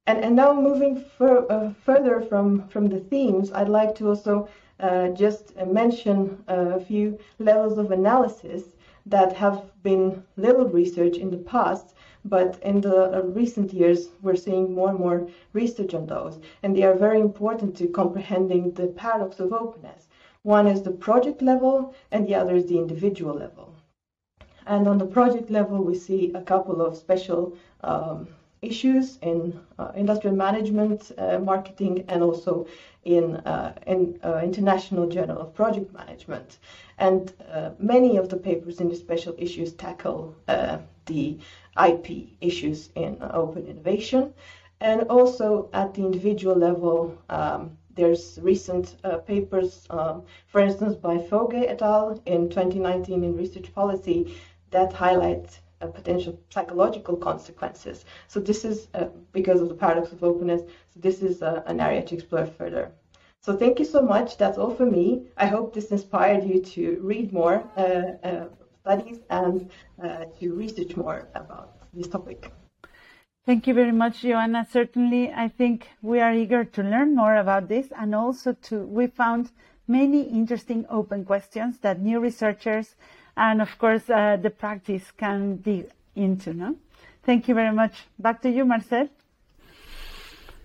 [0.08, 4.50] And, and now moving uh, further from, from the themes, I'd like to also
[5.14, 8.64] just mention a few levels of analysis
[9.06, 14.36] that have been little research in the past but in the uh, recent years, we're
[14.36, 18.88] seeing more and more research on those, and they are very important to comprehending the
[18.88, 20.08] paradox of openness.
[20.44, 23.76] One is the project level, and the other is the individual level.
[24.68, 28.28] And on the project level, we see a couple of special um,
[28.62, 32.68] issues in uh, industrial management, uh, marketing, and also
[33.04, 36.60] in, uh, in International Journal of Project Management.
[37.00, 37.34] And
[37.80, 40.36] many of the papers in the special issues tackle
[41.08, 41.40] the
[41.90, 44.34] IP issues in open innovation.
[44.80, 51.18] And also at the individual level, um, there's recent uh, papers, um, for instance, by
[51.18, 52.22] Foge et al.
[52.26, 54.36] in 2019 in Research Policy
[54.70, 58.06] that highlight uh, potential psychological consequences.
[58.28, 60.62] So this is uh, because of the paradox of openness.
[60.94, 62.92] So this is uh, an area to explore further.
[63.40, 64.38] So thank you so much.
[64.38, 65.24] That's all for me.
[65.36, 67.82] I hope this inspired you to read more uh,
[68.28, 68.46] uh,
[68.82, 69.70] studies and
[70.04, 72.52] uh, to research more about this topic.
[73.44, 74.68] Thank you very much, Joanna.
[74.72, 79.08] Certainly, I think we are eager to learn more about this and also to, we
[79.08, 79.50] found
[79.88, 82.96] many interesting open questions that new researchers
[83.38, 86.54] and of course uh, the practice can dig into.
[86.54, 86.76] No?
[87.24, 88.06] Thank you very much.
[88.18, 89.10] Back to you, Marcel.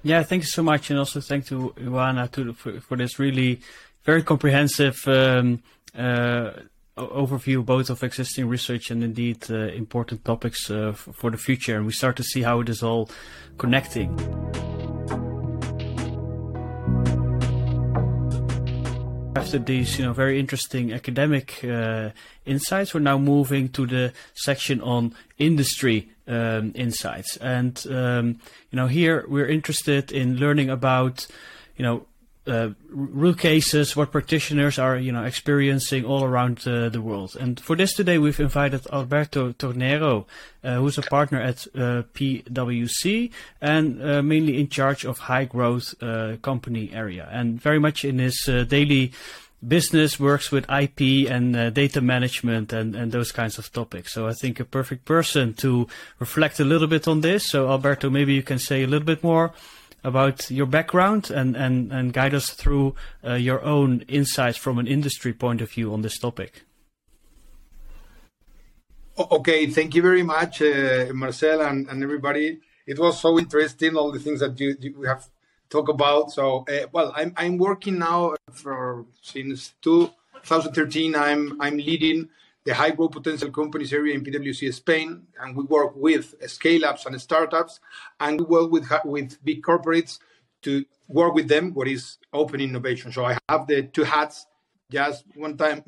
[0.02, 3.60] Yeah, thank you so much, and also thank to Ioana to, for, for this really
[4.04, 5.62] very comprehensive um,
[5.98, 6.52] uh,
[6.96, 11.76] overview both of existing research and indeed uh, important topics uh, for the future.
[11.76, 13.10] And we start to see how it is all
[13.58, 14.16] connecting.
[19.36, 22.10] After these, you know, very interesting academic uh,
[22.46, 27.36] insights, we're now moving to the section on industry um, insights.
[27.36, 31.26] And um, you know, here we're interested in learning about,
[31.76, 32.06] you know,
[32.46, 37.36] uh, real cases, what practitioners are, you know, experiencing all around uh, the world.
[37.38, 40.26] And for this today, we've invited Alberto Tornero,
[40.62, 43.30] uh, who's a partner at uh, PwC
[43.60, 48.18] and uh, mainly in charge of high growth uh, company area, and very much in
[48.18, 49.12] his daily
[49.66, 54.12] business works with IP and uh, data management and, and those kinds of topics.
[54.12, 55.88] So I think a perfect person to
[56.18, 57.50] reflect a little bit on this.
[57.50, 59.52] So Alberto, maybe you can say a little bit more
[60.06, 62.94] about your background and, and, and guide us through
[63.26, 66.62] uh, your own insights from an industry point of view on this topic.
[69.18, 72.60] Okay, thank you very much, uh, Marcel and, and everybody.
[72.86, 75.28] It was so interesting, all the things that you, you have
[75.68, 76.30] talked about.
[76.30, 81.16] So, uh, well, I'm I'm working now for since 2013.
[81.16, 82.28] I'm I'm leading
[82.66, 87.06] the high growth potential companies area in PwC Spain, and we work with scale ups
[87.06, 87.78] and startups,
[88.18, 90.18] and we work with with big corporates
[90.62, 91.72] to work with them.
[91.72, 93.12] What is open innovation?
[93.12, 94.46] So I have the two hats.
[94.90, 95.82] Just one time,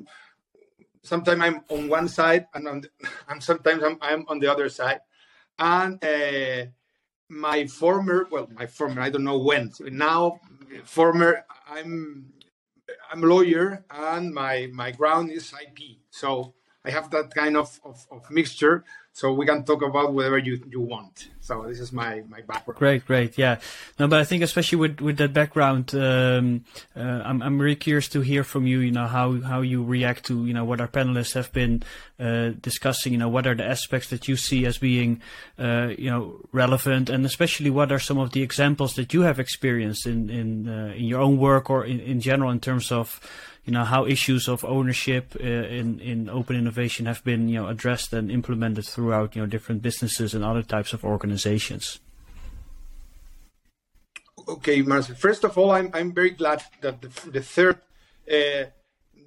[1.02, 2.90] sometimes I'm on one side, and on the,
[3.28, 5.00] and sometimes I'm I'm on the other side,
[5.58, 6.02] and.
[6.02, 6.66] Uh,
[7.30, 10.40] my former well my former i don't know when so now
[10.84, 12.32] former i'm
[13.12, 16.54] i'm a lawyer and my my ground is ip so
[16.88, 18.84] i have that kind of, of, of mixture
[19.18, 21.26] so we can talk about whatever you, you want.
[21.40, 22.78] So this is my, my background.
[22.78, 23.58] Great, great, yeah.
[23.98, 26.64] No, but I think especially with, with that background, um,
[26.94, 28.78] uh, I'm I'm really curious to hear from you.
[28.78, 31.82] You know how how you react to you know what our panelists have been
[32.20, 33.12] uh, discussing.
[33.12, 35.20] You know what are the aspects that you see as being
[35.58, 39.40] uh, you know relevant, and especially what are some of the examples that you have
[39.40, 43.20] experienced in in uh, in your own work or in, in general in terms of
[43.68, 45.44] you know how issues of ownership uh,
[45.80, 49.82] in in open innovation have been you know addressed and implemented throughout you know different
[49.82, 52.00] businesses and other types of organizations.
[54.48, 55.16] Okay, Marcel.
[55.16, 57.76] First of all, I'm I'm very glad that the, the third
[58.26, 58.64] uh,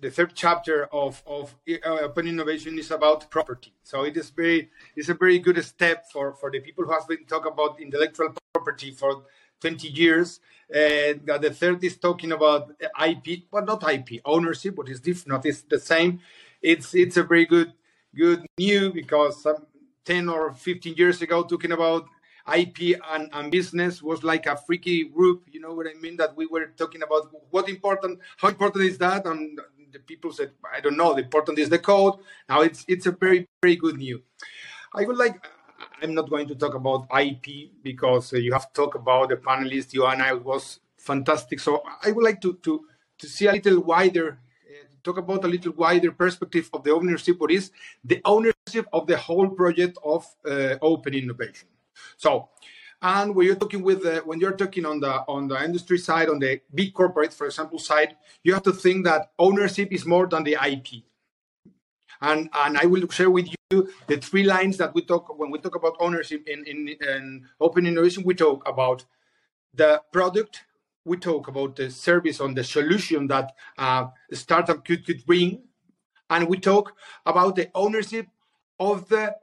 [0.02, 3.74] the third chapter of of uh, open innovation is about property.
[3.84, 7.08] So it is very it's a very good step for for the people who have
[7.08, 9.24] been talking about intellectual property for
[9.62, 10.40] 20 years.
[10.70, 12.72] Uh, the third is talking about
[13.06, 16.20] IP, but not IP ownership, but it's different, not it's the same.
[16.62, 17.74] It's it's a very good
[18.16, 19.66] good new because some
[20.06, 22.06] 10 or 15 years ago talking about
[22.54, 25.44] IP and, and business was like a freaky group.
[25.52, 26.18] You know what I mean?
[26.18, 29.60] That we were talking about what important, how important is that, and
[29.92, 31.14] the people said, I don't know.
[31.14, 32.16] The important is the code.
[32.50, 34.22] Now it's it's a very very good new.
[34.94, 35.48] I would like
[36.02, 39.94] I'm not going to talk about IP because uh, you have talked about the panelists.
[40.12, 41.60] and I was fantastic.
[41.60, 42.86] So I would like to to
[43.20, 47.40] to see a little wider, uh, talk about a little wider perspective of the ownership.
[47.40, 47.72] What is
[48.04, 51.68] the ownership of the whole project of uh, open innovation?
[52.18, 52.50] So,
[53.02, 56.30] and when you're talking with the, when you're talking on the on the industry side,
[56.30, 60.28] on the big corporate, for example, side, you have to think that ownership is more
[60.28, 61.04] than the IP.
[62.22, 65.60] And, and I will share with you the three lines that we talk when we
[65.60, 68.24] talk about ownership in, in, in open innovation.
[68.24, 69.06] We talk about
[69.74, 70.64] the product,
[71.06, 75.64] we talk about the service on the solution that uh, startup could, could bring,
[76.30, 76.94] and we talk
[77.26, 78.28] about the ownership
[78.80, 79.36] of the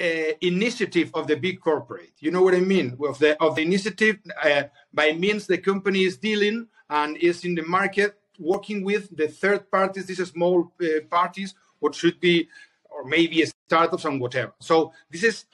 [0.00, 2.14] uh, initiative of the big corporate.
[2.20, 2.96] You know what I mean?
[3.06, 7.54] Of the of the initiative uh, by means the company is dealing and is in
[7.54, 12.48] the market working with the third parties, these small uh, parties what should be,
[12.88, 14.52] or maybe startups and whatever.
[14.60, 15.44] So this is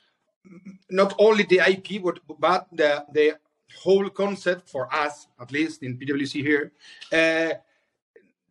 [0.91, 3.39] not only the IP, but, but the, the
[3.79, 6.73] whole concept for us, at least in PwC here,
[7.13, 7.55] uh,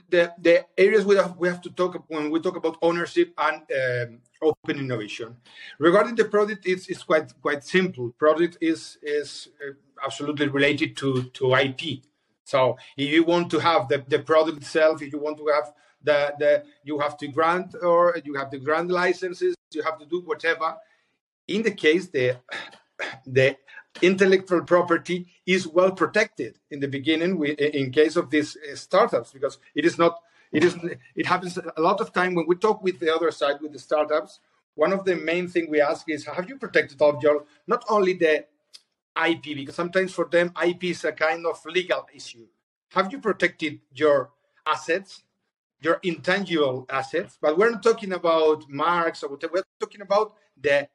[0.10, 3.62] the, the areas we have, we have to talk when we talk about ownership and
[4.12, 5.36] um, open innovation.
[5.80, 8.12] Regarding the product, it's, it's quite quite simple.
[8.12, 9.74] Product is is uh,
[10.06, 12.04] absolutely related to to IP.
[12.44, 15.74] So if you want to have the, the product itself, if you want to have
[16.06, 20.22] the you have to grant or you have to grant licenses, you have to do
[20.22, 20.76] whatever.
[21.48, 22.38] In the case the
[23.26, 23.58] the
[24.02, 29.32] intellectual property is well protected in the beginning we, in case of these uh, startups
[29.32, 30.20] because it is not
[30.52, 30.78] it is
[31.16, 32.36] it happens a lot of time.
[32.36, 34.40] When we talk with the other side with the startups
[34.76, 38.14] one of the main thing we ask is have you protected all your not only
[38.14, 38.46] the
[39.28, 42.46] ip because sometimes for them ip is a kind of legal issue.
[42.90, 44.32] Have you protected your
[44.66, 45.24] assets
[45.82, 50.88] your intangible assets but we're not talking about marks or whatever we're talking about the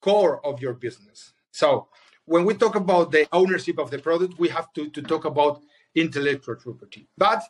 [0.00, 1.88] core of your business so
[2.26, 5.62] when we talk about the ownership of the product, we have to, to talk about
[5.94, 7.06] intellectual property.
[7.16, 7.42] But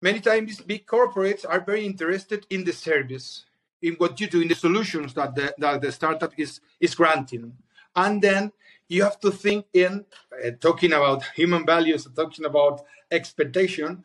[0.00, 3.44] many times big corporates are very interested in the service,
[3.82, 7.52] in what you do, in the solutions that the, that the startup is, is granting.
[7.96, 8.52] And then
[8.88, 10.04] you have to think in
[10.44, 14.04] uh, talking about human values, talking about expectation.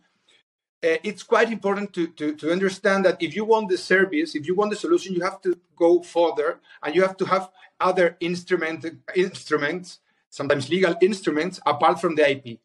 [0.85, 4.45] Uh, it's quite important to, to, to understand that if you want the service, if
[4.45, 8.15] you want the solution, you have to go further and you have to have other
[8.19, 12.59] instrument, instruments, sometimes legal instruments, apart from the IP.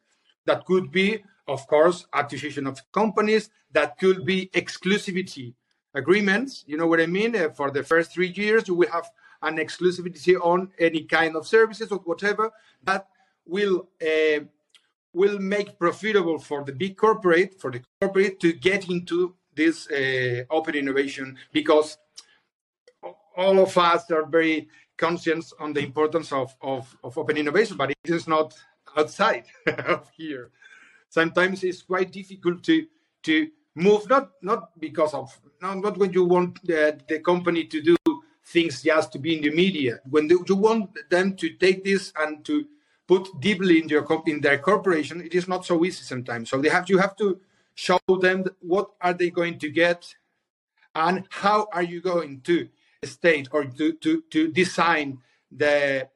[0.44, 5.54] That could be, of course, acquisition of companies, that could be exclusivity
[5.94, 6.64] agreements.
[6.66, 7.34] You know what I mean?
[7.34, 9.10] Uh, for the first three years, you will have
[9.40, 12.50] an exclusivity on any kind of services or whatever
[12.82, 13.06] that
[13.46, 14.40] will uh,
[15.12, 20.44] will make profitable for the big corporate for the corporate to get into this uh,
[20.50, 21.98] open innovation because
[23.36, 27.90] all of us are very conscious on the importance of, of, of open innovation, but
[27.90, 28.54] it is not
[28.96, 30.50] outside of here.
[31.08, 32.86] Sometimes it's quite difficult to
[33.22, 37.82] to move, not not because of not, not when you want the, the company to
[37.82, 37.96] do
[38.44, 40.00] things just to be in the media.
[40.08, 42.64] When they, you want them to take this and to
[43.10, 43.88] put deeply in
[44.26, 46.48] in their corporation, it is not so easy sometimes.
[46.48, 47.40] So they have you have to
[47.74, 50.00] show them what are they going to get
[50.94, 52.56] and how are you going to
[53.02, 55.18] state or to, to, to design
[55.62, 56.08] the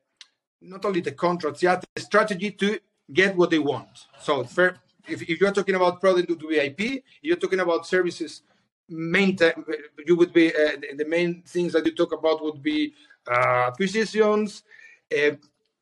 [0.60, 2.78] not only the contracts, yeah, the strategy to
[3.12, 3.94] get what they want.
[4.20, 4.76] So fair,
[5.08, 8.42] if, if you're talking about product to VIP, you're talking about services.
[8.88, 9.36] Main
[10.06, 12.94] you would be uh, the main things that you talk about would be
[13.26, 14.62] uh, acquisitions.
[15.10, 15.32] Uh,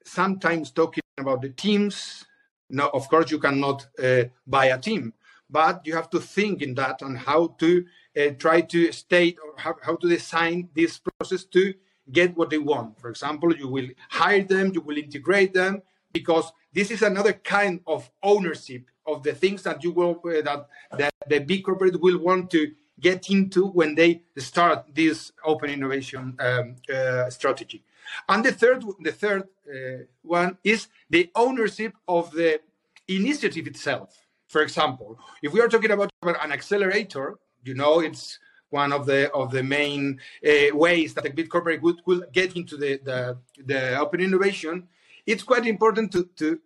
[0.04, 2.24] sometimes talking about the teams.
[2.70, 5.12] No, of course you cannot uh, buy a team,
[5.50, 7.84] but you have to think in that on how to
[8.16, 11.74] uh, try to state or how, how to design this process to
[12.10, 12.98] get what they want.
[12.98, 15.82] For example, you will hire them, you will integrate them,
[16.12, 20.68] because this is another kind of ownership of the things that you will uh, that,
[20.96, 26.36] that the big corporate will want to get into when they start this open innovation
[26.38, 27.82] um, uh, strategy.
[28.28, 32.61] And the third, the third uh, one is the ownership of the
[33.09, 34.16] initiative itself.
[34.48, 38.38] For example, if we are talking about an accelerator, you know, it's
[38.70, 42.76] one of the of the main uh, ways that a big corporate will get into
[42.76, 44.88] the, the the open innovation.
[45.26, 46.59] It's quite important to to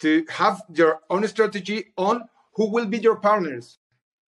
[0.00, 3.78] to have your own strategy on who will be your partners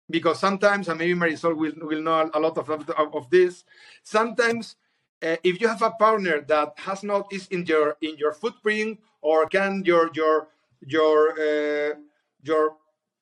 [0.09, 3.63] because sometimes and maybe marisol will, will know a lot of, of, of this
[4.03, 4.75] sometimes
[5.23, 8.99] uh, if you have a partner that has not is in your in your footprint
[9.21, 10.47] or can your your
[10.81, 11.95] your uh,
[12.43, 12.77] your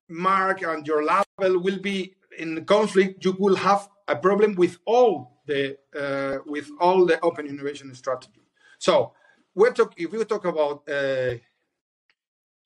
[0.10, 5.42] mark and your label will be in conflict, you will have a problem with all
[5.46, 8.42] the uh, with all the open innovation strategy.
[8.80, 9.14] So
[9.56, 11.36] we're talk, if we talk about uh,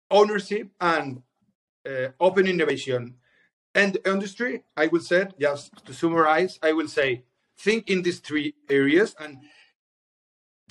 [0.10, 1.22] ownership and
[1.88, 3.15] uh, open innovation
[3.73, 7.23] and industry, I will say just to summarize, I will say
[7.63, 9.38] think in these three areas and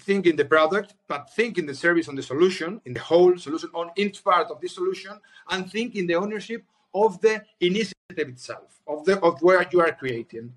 [0.00, 3.36] think in the product, but think in the service and the solution, in the whole
[3.38, 6.64] solution on each part of the solution, and think in the ownership
[6.94, 10.52] of the initiative itself, of the of where you are creating.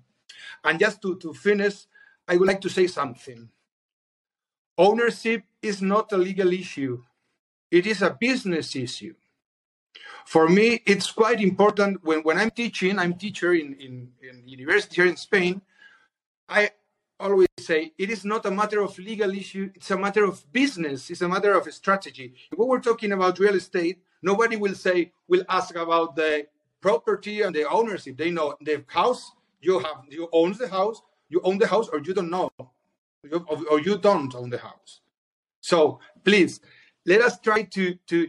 [0.64, 1.86] And just to, to finish,
[2.26, 3.48] I would like to say something.
[4.76, 7.02] Ownership is not a legal issue,
[7.70, 9.14] it is a business issue.
[10.24, 14.96] For me, it's quite important when, when I'm teaching, I'm teacher in, in, in university
[14.96, 15.60] here in Spain,
[16.48, 16.70] I
[17.18, 21.10] always say it is not a matter of legal issue, it's a matter of business,
[21.10, 22.34] it's a matter of strategy.
[22.52, 26.46] If we were talking about real estate, nobody will say, will ask about the
[26.80, 28.16] property and the ownership.
[28.16, 31.00] They know the house you have, you own the house,
[31.30, 35.00] you own the house, or you don't know, or you don't own the house.
[35.60, 36.60] So please,
[37.06, 38.28] let us try to to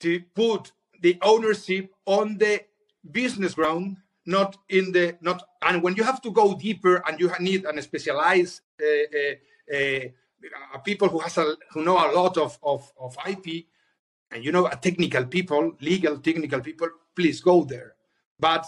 [0.00, 2.60] to put the ownership on the
[3.10, 3.96] business ground,
[4.28, 5.42] not in the not.
[5.62, 11.08] And when you have to go deeper and you need an specialized uh, uh, people
[11.08, 13.64] who has a who know a lot of, of of IP,
[14.30, 17.94] and you know a technical people, legal technical people, please go there.
[18.38, 18.66] But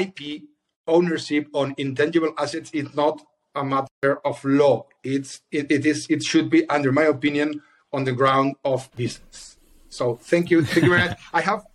[0.00, 0.42] IP
[0.86, 3.22] ownership on intangible assets is not
[3.54, 4.86] a matter of law.
[5.04, 7.60] It's it, it is it should be, under my opinion,
[7.92, 9.58] on the ground of business.
[9.90, 11.18] So thank you, thank you very much.
[11.34, 11.66] I have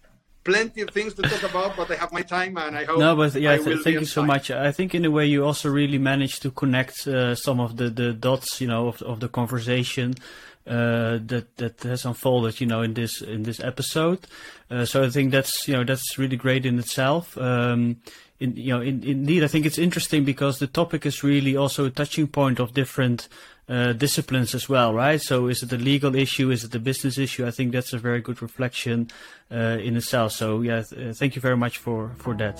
[0.44, 3.00] plenty of things to talk about, but I have my time, and I hope.
[3.00, 4.28] No, but yeah, th- thank you so time.
[4.28, 4.52] much.
[4.52, 7.90] I think in a way you also really managed to connect uh, some of the,
[7.90, 10.16] the dots, you know, of, of the conversation
[10.68, 14.20] uh, that that has unfolded, you know, in this in this episode.
[14.70, 17.38] Uh, so I think that's you know that's really great in itself.
[17.38, 17.98] Um,
[18.40, 21.86] in, you know, in, indeed, I think it's interesting because the topic is really also
[21.86, 23.28] a touching point of different
[23.70, 25.22] uh, disciplines as well, right?
[25.22, 26.52] So is it a legal issue?
[26.52, 27.46] Is it a business issue?
[27.48, 29.10] I think that's a very good reflection
[29.52, 30.34] uh, in itself.
[30.34, 32.60] So yeah, th- uh, thank you very much for for that.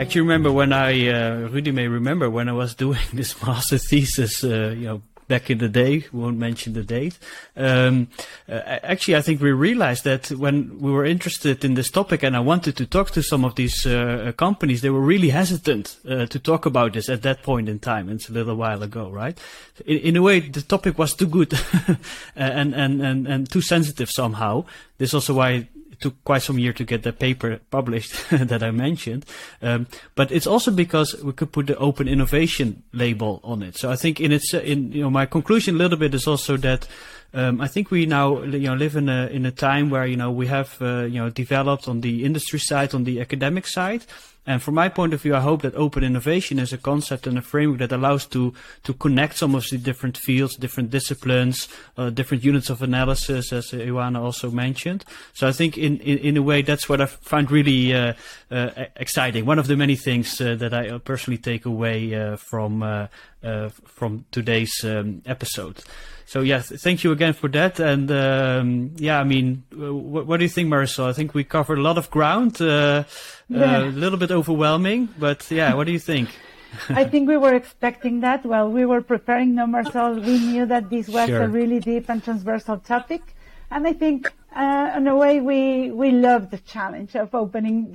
[0.00, 4.44] Actually, remember when I, uh, Rudi may remember when I was doing this master thesis,
[4.44, 6.04] uh, you know, back in the day.
[6.12, 7.18] Won't mention the date.
[7.56, 8.08] Um,
[8.48, 12.34] uh, actually, I think we realized that when we were interested in this topic and
[12.34, 16.26] I wanted to talk to some of these uh, companies, they were really hesitant uh,
[16.26, 18.08] to talk about this at that point in time.
[18.08, 19.38] It's a little while ago, right?
[19.86, 21.52] In, in a way, the topic was too good
[22.36, 24.64] and, and, and, and too sensitive somehow.
[24.96, 25.68] This is also why
[26.00, 29.26] took quite some year to get that paper published that I mentioned.
[29.62, 33.76] Um, but it's also because we could put the open innovation label on it.
[33.76, 36.56] So I think in its, in, you know, my conclusion a little bit is also
[36.58, 36.86] that,
[37.34, 40.16] um, I think we now, you know, live in a, in a time where, you
[40.16, 44.04] know, we have, uh, you know, developed on the industry side, on the academic side,
[44.48, 47.36] and from my point of view, I hope that open innovation is a concept and
[47.36, 48.54] a framework that allows to
[48.84, 51.68] to connect some of the different fields, different disciplines,
[51.98, 55.04] uh, different units of analysis, as Ioana also mentioned.
[55.34, 58.14] So I think in, in, in a way that's what I find really uh,
[58.50, 59.44] uh, exciting.
[59.44, 63.08] One of the many things uh, that I personally take away uh, from uh,
[63.84, 65.84] from today's um, episode.
[66.28, 67.80] So yeah, thank you again for that.
[67.80, 71.08] And um, yeah, I mean, what, what, do you think, Marisol?
[71.08, 72.60] I think we covered a lot of ground.
[72.60, 73.04] Uh,
[73.48, 73.78] yeah.
[73.78, 76.28] uh, a little bit overwhelming, but yeah, what do you think?
[76.90, 78.44] I think we were expecting that.
[78.44, 81.44] While we were preparing no Marcel, we knew that this was sure.
[81.44, 83.22] a really deep and transversal topic.
[83.70, 87.90] And I think, uh, in a way, we, we love the challenge of opening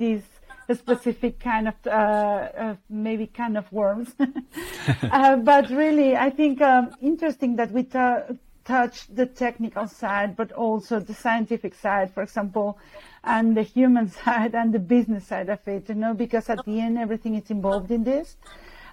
[0.68, 4.14] these specific kind of, uh, maybe kind of worms.
[5.02, 10.52] uh, but really, I think um, interesting that we t- touch the technical side, but
[10.52, 12.78] also the scientific side, for example,
[13.22, 16.80] and the human side and the business side of it, you know, because at the
[16.80, 18.36] end, everything is involved in this.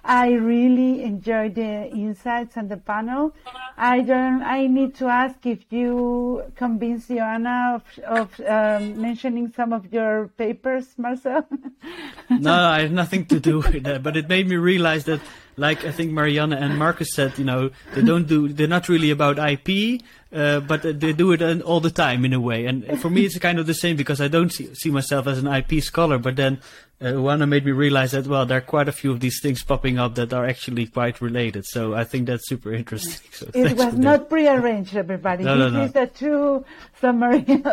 [0.04, 3.34] I really enjoyed the insights and the panel.
[3.76, 4.42] I don't.
[4.42, 10.28] I need to ask if you convinced Ioana of, of um, mentioning some of your
[10.36, 11.46] papers, Marcel.
[12.30, 14.02] no, I have nothing to do with that.
[14.02, 15.20] But it made me realize that,
[15.56, 18.48] like I think Mariana and Markus said, you know, they don't do.
[18.48, 20.02] They're not really about IP.
[20.32, 22.64] Uh, but they do it all the time in a way.
[22.64, 25.38] And for me, it's kind of the same because I don't see, see myself as
[25.38, 26.16] an IP scholar.
[26.16, 26.60] But then
[27.02, 29.62] uh, Ioana made me realize that well, there are quite a few of these things
[29.62, 31.66] popping up that are actually quite related.
[31.66, 33.20] So I think that's super interesting.
[33.32, 35.44] So it was not prearranged, everybody.
[35.44, 35.84] No, this no, no.
[35.84, 36.64] is a true
[37.00, 37.44] summary.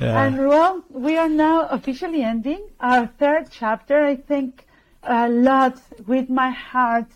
[0.00, 0.24] Yeah.
[0.24, 4.04] And well, we are now officially ending our third chapter.
[4.04, 4.66] I think
[5.04, 7.06] a lot with my heart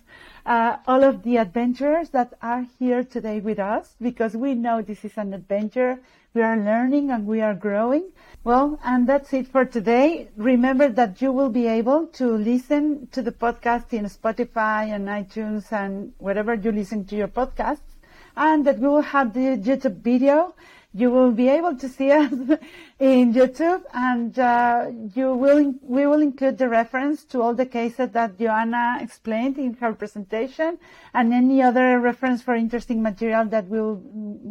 [0.49, 5.05] uh, all of the adventurers that are here today with us because we know this
[5.05, 6.01] is an adventure.
[6.33, 8.11] We are learning and we are growing.
[8.45, 10.31] Well, and that's it for today.
[10.37, 15.71] Remember that you will be able to listen to the podcast in Spotify and iTunes
[15.71, 17.99] and wherever you listen to your podcasts
[18.35, 20.55] and that we will have the YouTube video
[20.99, 22.33] you will be able to see us
[22.99, 28.11] in YouTube, and uh, you will we will include the reference to all the cases
[28.11, 30.79] that Ioana explained in her presentation,
[31.15, 34.01] and any other reference for interesting material that we'll,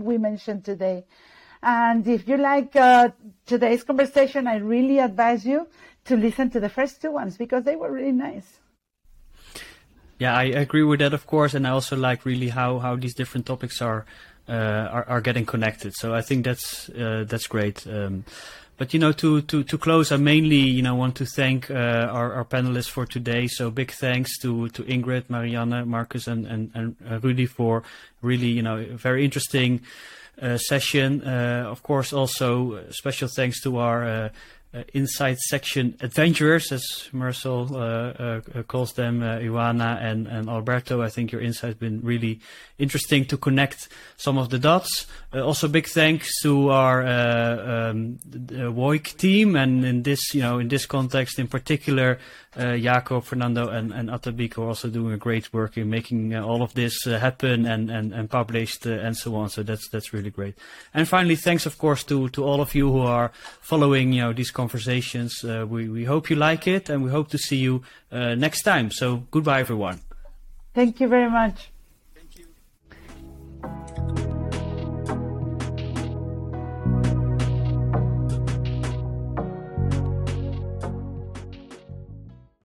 [0.07, 1.05] we mentioned today.
[1.61, 3.09] And if you like uh,
[3.45, 5.67] today's conversation, I really advise you
[6.05, 8.59] to listen to the first two ones because they were really nice.
[10.19, 13.13] Yeah, I agree with that, of course, and I also like really how how these
[13.13, 14.05] different topics are
[14.53, 15.93] are, are getting connected.
[15.95, 17.85] So I think that's uh, that's great.
[17.87, 18.25] Um,
[18.77, 21.73] but you know, to, to, to close, I mainly you know want to thank uh,
[21.73, 23.47] our, our panelists for today.
[23.47, 27.83] So big thanks to, to Ingrid, Marianne, Markus, and and, and Rudi for
[28.21, 29.81] really you know very interesting
[30.41, 31.23] uh, session.
[31.23, 34.31] Uh, of course, also special thanks to our
[34.73, 41.01] uh, inside section adventurers, as Marcel uh, uh, calls them, uh, Ioana and, and Alberto.
[41.01, 42.41] I think your insight has been really
[42.77, 43.87] interesting to connect
[44.17, 45.07] some of the dots.
[45.33, 50.59] Uh, also, big thanks to our uh, um, WOIC team, and in this, you know,
[50.59, 52.19] in this context, in particular,
[52.57, 56.43] uh, Jakob, Fernando, and, and Atabico are also doing a great work in making uh,
[56.43, 59.49] all of this uh, happen and, and, and published and so on.
[59.49, 60.55] So that's that's really great.
[60.93, 63.31] And finally, thanks of course to, to all of you who are
[63.61, 65.43] following you know these conversations.
[65.43, 68.91] we we hope you like it, and we hope to see you next time.
[68.91, 70.01] So goodbye, everyone.
[70.73, 71.69] Thank you very much.
[72.15, 74.33] Thank you.